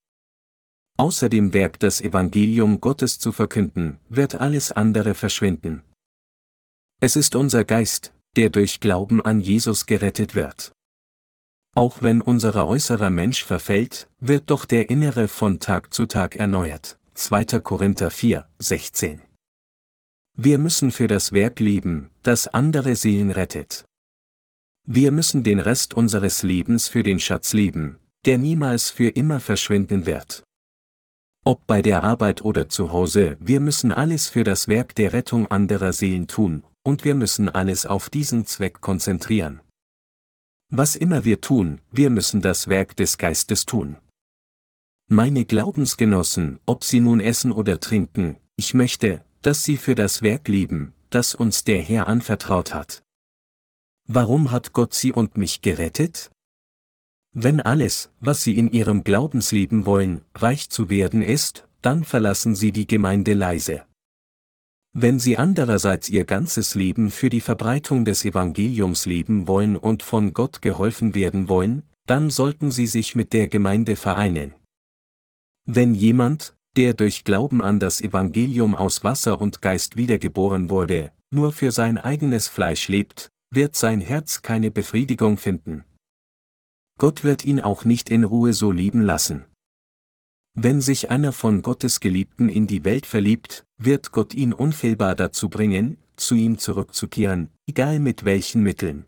Außer 0.97 1.29
dem 1.29 1.53
Werk 1.53 1.79
das 1.79 1.99
Evangelium 2.01 2.79
Gottes 2.79 3.17
zu 3.17 3.31
verkünden, 3.31 3.99
wird 4.09 4.35
alles 4.35 4.71
andere 4.71 5.15
verschwinden. 5.15 5.81
Es 6.99 7.15
ist 7.15 7.35
unser 7.35 7.65
Geist, 7.65 8.13
der 8.35 8.49
durch 8.49 8.79
Glauben 8.79 9.21
an 9.21 9.41
Jesus 9.41 9.85
gerettet 9.85 10.35
wird. 10.35 10.71
Auch 11.73 12.01
wenn 12.01 12.21
unser 12.21 12.67
äußerer 12.67 13.09
Mensch 13.09 13.43
verfällt, 13.43 14.09
wird 14.19 14.49
doch 14.49 14.65
der 14.65 14.89
innere 14.89 15.27
von 15.27 15.59
Tag 15.59 15.93
zu 15.93 16.05
Tag 16.05 16.35
erneuert. 16.35 16.97
2. 17.13 17.45
Korinther 17.59 18.11
4, 18.11 18.45
16. 18.59 19.21
Wir 20.37 20.57
müssen 20.57 20.91
für 20.91 21.07
das 21.07 21.33
Werk 21.33 21.59
leben, 21.59 22.09
das 22.23 22.47
andere 22.47 22.95
Seelen 22.95 23.31
rettet. 23.31 23.85
Wir 24.87 25.11
müssen 25.11 25.43
den 25.43 25.59
Rest 25.59 25.93
unseres 25.93 26.41
Lebens 26.41 26.87
für 26.87 27.03
den 27.03 27.19
Schatz 27.19 27.53
leben, 27.53 27.99
der 28.25 28.37
niemals 28.37 28.89
für 28.89 29.09
immer 29.09 29.39
verschwinden 29.39 30.05
wird. 30.05 30.43
Ob 31.43 31.65
bei 31.67 31.81
der 31.81 32.03
Arbeit 32.03 32.43
oder 32.43 32.69
zu 32.69 32.91
Hause, 32.91 33.37
wir 33.39 33.59
müssen 33.59 33.91
alles 33.91 34.29
für 34.29 34.43
das 34.43 34.67
Werk 34.67 34.95
der 34.95 35.13
Rettung 35.13 35.47
anderer 35.47 35.93
Seelen 35.93 36.27
tun, 36.27 36.63
und 36.83 37.03
wir 37.03 37.15
müssen 37.15 37.49
alles 37.49 37.85
auf 37.85 38.09
diesen 38.09 38.45
Zweck 38.45 38.81
konzentrieren. 38.81 39.61
Was 40.69 40.95
immer 40.95 41.25
wir 41.25 41.41
tun, 41.41 41.81
wir 41.91 42.09
müssen 42.09 42.41
das 42.41 42.67
Werk 42.67 42.95
des 42.95 43.17
Geistes 43.17 43.65
tun. 43.65 43.97
Meine 45.09 45.43
Glaubensgenossen, 45.43 46.59
ob 46.65 46.85
sie 46.85 47.01
nun 47.01 47.19
essen 47.19 47.51
oder 47.51 47.79
trinken, 47.79 48.37
ich 48.55 48.73
möchte, 48.73 49.25
dass 49.41 49.63
sie 49.65 49.75
für 49.75 49.95
das 49.95 50.21
Werk 50.21 50.47
lieben, 50.47 50.93
das 51.09 51.35
uns 51.35 51.65
der 51.65 51.81
Herr 51.81 52.07
anvertraut 52.07 52.73
hat. 52.73 53.03
Warum 54.07 54.51
hat 54.51 54.71
Gott 54.73 54.93
sie 54.93 55.11
und 55.11 55.37
mich 55.37 55.61
gerettet? 55.61 56.31
Wenn 57.33 57.61
alles, 57.61 58.09
was 58.19 58.43
sie 58.43 58.57
in 58.57 58.71
ihrem 58.71 59.03
Glaubensleben 59.03 59.85
wollen, 59.85 60.21
reich 60.35 60.69
zu 60.69 60.89
werden 60.89 61.21
ist, 61.21 61.67
dann 61.81 62.03
verlassen 62.03 62.55
sie 62.55 62.71
die 62.71 62.87
Gemeinde 62.87 63.33
leise. 63.33 63.83
Wenn 64.93 65.19
sie 65.19 65.37
andererseits 65.37 66.09
ihr 66.09 66.25
ganzes 66.25 66.75
Leben 66.75 67.11
für 67.11 67.29
die 67.29 67.39
Verbreitung 67.39 68.03
des 68.03 68.25
Evangeliums 68.25 69.05
leben 69.05 69.47
wollen 69.47 69.77
und 69.77 70.03
von 70.03 70.33
Gott 70.33 70.61
geholfen 70.61 71.15
werden 71.15 71.47
wollen, 71.47 71.83
dann 72.07 72.29
sollten 72.29 72.71
sie 72.71 72.87
sich 72.87 73.15
mit 73.15 73.31
der 73.31 73.47
Gemeinde 73.47 73.95
vereinen. 73.95 74.53
Wenn 75.65 75.95
jemand, 75.95 76.55
der 76.75 76.93
durch 76.93 77.23
Glauben 77.23 77.61
an 77.61 77.79
das 77.79 78.01
Evangelium 78.01 78.75
aus 78.75 79.03
Wasser 79.03 79.39
und 79.39 79.61
Geist 79.61 79.95
wiedergeboren 79.95 80.69
wurde, 80.69 81.11
nur 81.29 81.53
für 81.53 81.71
sein 81.71 81.97
eigenes 81.97 82.49
Fleisch 82.49 82.89
lebt, 82.89 83.29
wird 83.49 83.75
sein 83.75 84.01
Herz 84.01 84.41
keine 84.41 84.71
Befriedigung 84.71 85.37
finden. 85.37 85.85
Gott 86.97 87.23
wird 87.23 87.45
ihn 87.45 87.61
auch 87.61 87.85
nicht 87.85 88.09
in 88.09 88.25
Ruhe 88.25 88.53
so 88.53 88.71
lieben 88.71 89.01
lassen. 89.01 89.45
Wenn 90.53 90.81
sich 90.81 91.09
einer 91.09 91.31
von 91.31 91.61
Gottes 91.61 92.01
Geliebten 92.01 92.49
in 92.49 92.67
die 92.67 92.83
Welt 92.83 93.05
verliebt, 93.05 93.65
wird 93.77 94.11
Gott 94.11 94.33
ihn 94.33 94.51
unfehlbar 94.51 95.15
dazu 95.15 95.49
bringen, 95.49 95.97
zu 96.17 96.35
ihm 96.35 96.57
zurückzukehren, 96.57 97.49
egal 97.67 97.99
mit 97.99 98.25
welchen 98.25 98.61
Mitteln. 98.61 99.05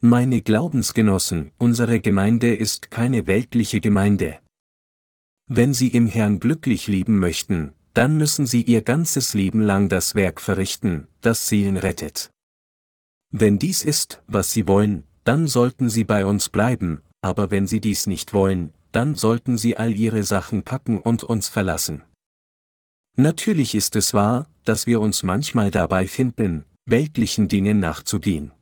Meine 0.00 0.40
Glaubensgenossen, 0.40 1.52
unsere 1.58 2.00
Gemeinde 2.00 2.54
ist 2.54 2.90
keine 2.90 3.26
weltliche 3.26 3.80
Gemeinde. 3.80 4.38
Wenn 5.48 5.74
Sie 5.74 5.88
im 5.88 6.06
Herrn 6.06 6.40
glücklich 6.40 6.88
leben 6.88 7.18
möchten, 7.18 7.74
dann 7.94 8.16
müssen 8.16 8.46
Sie 8.46 8.62
Ihr 8.62 8.82
ganzes 8.82 9.34
Leben 9.34 9.60
lang 9.60 9.90
das 9.90 10.14
Werk 10.14 10.40
verrichten, 10.40 11.08
das 11.20 11.46
Seelen 11.46 11.76
rettet. 11.76 12.30
Wenn 13.30 13.58
dies 13.58 13.84
ist, 13.84 14.22
was 14.26 14.50
Sie 14.52 14.66
wollen, 14.66 15.04
dann 15.24 15.46
sollten 15.46 15.90
Sie 15.90 16.04
bei 16.04 16.24
uns 16.24 16.48
bleiben, 16.48 17.02
aber 17.20 17.50
wenn 17.50 17.66
Sie 17.66 17.80
dies 17.80 18.06
nicht 18.06 18.32
wollen, 18.32 18.72
dann 18.92 19.14
sollten 19.14 19.58
Sie 19.58 19.76
all 19.76 19.92
Ihre 19.92 20.22
Sachen 20.22 20.62
packen 20.62 21.00
und 21.00 21.24
uns 21.24 21.48
verlassen. 21.48 22.02
Natürlich 23.16 23.74
ist 23.74 23.96
es 23.96 24.14
wahr, 24.14 24.48
dass 24.64 24.86
wir 24.86 25.00
uns 25.00 25.22
manchmal 25.22 25.70
dabei 25.70 26.06
finden, 26.06 26.64
weltlichen 26.86 27.48
Dingen 27.48 27.80
nachzugehen. 27.80 28.52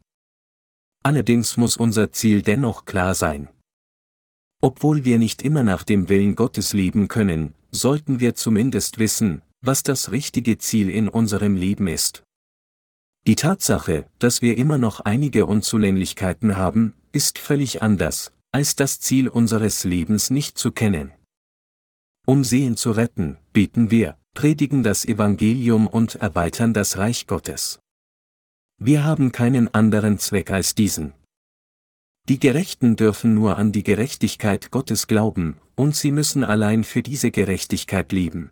Allerdings 1.02 1.56
muss 1.56 1.76
unser 1.76 2.12
Ziel 2.12 2.42
dennoch 2.42 2.84
klar 2.84 3.14
sein. 3.14 3.48
Obwohl 4.60 5.04
wir 5.04 5.18
nicht 5.18 5.42
immer 5.42 5.62
nach 5.62 5.84
dem 5.84 6.08
Willen 6.08 6.34
Gottes 6.36 6.72
leben 6.72 7.08
können, 7.08 7.54
sollten 7.70 8.20
wir 8.20 8.34
zumindest 8.34 8.98
wissen, 8.98 9.42
was 9.62 9.82
das 9.82 10.10
richtige 10.10 10.58
Ziel 10.58 10.90
in 10.90 11.08
unserem 11.08 11.56
Leben 11.56 11.86
ist. 11.86 12.24
Die 13.26 13.36
Tatsache, 13.36 14.06
dass 14.18 14.42
wir 14.42 14.56
immer 14.58 14.78
noch 14.78 15.00
einige 15.00 15.46
Unzulänglichkeiten 15.46 16.56
haben, 16.56 16.94
ist 17.12 17.38
völlig 17.38 17.82
anders, 17.82 18.32
als 18.52 18.74
das 18.76 19.00
Ziel 19.00 19.28
unseres 19.28 19.84
Lebens 19.84 20.30
nicht 20.30 20.58
zu 20.58 20.72
kennen. 20.72 21.12
Um 22.26 22.44
Seelen 22.44 22.76
zu 22.76 22.90
retten, 22.90 23.38
beten 23.52 23.90
wir, 23.90 24.18
predigen 24.34 24.82
das 24.82 25.04
Evangelium 25.04 25.86
und 25.86 26.16
erweitern 26.16 26.74
das 26.74 26.98
Reich 26.98 27.26
Gottes. 27.26 27.80
Wir 28.78 29.04
haben 29.04 29.32
keinen 29.32 29.72
anderen 29.74 30.18
Zweck 30.18 30.50
als 30.50 30.74
diesen. 30.74 31.12
Die 32.28 32.38
Gerechten 32.38 32.96
dürfen 32.96 33.34
nur 33.34 33.56
an 33.56 33.72
die 33.72 33.82
Gerechtigkeit 33.82 34.70
Gottes 34.70 35.06
glauben, 35.06 35.56
und 35.74 35.96
sie 35.96 36.12
müssen 36.12 36.44
allein 36.44 36.84
für 36.84 37.02
diese 37.02 37.30
Gerechtigkeit 37.30 38.12
leben. 38.12 38.50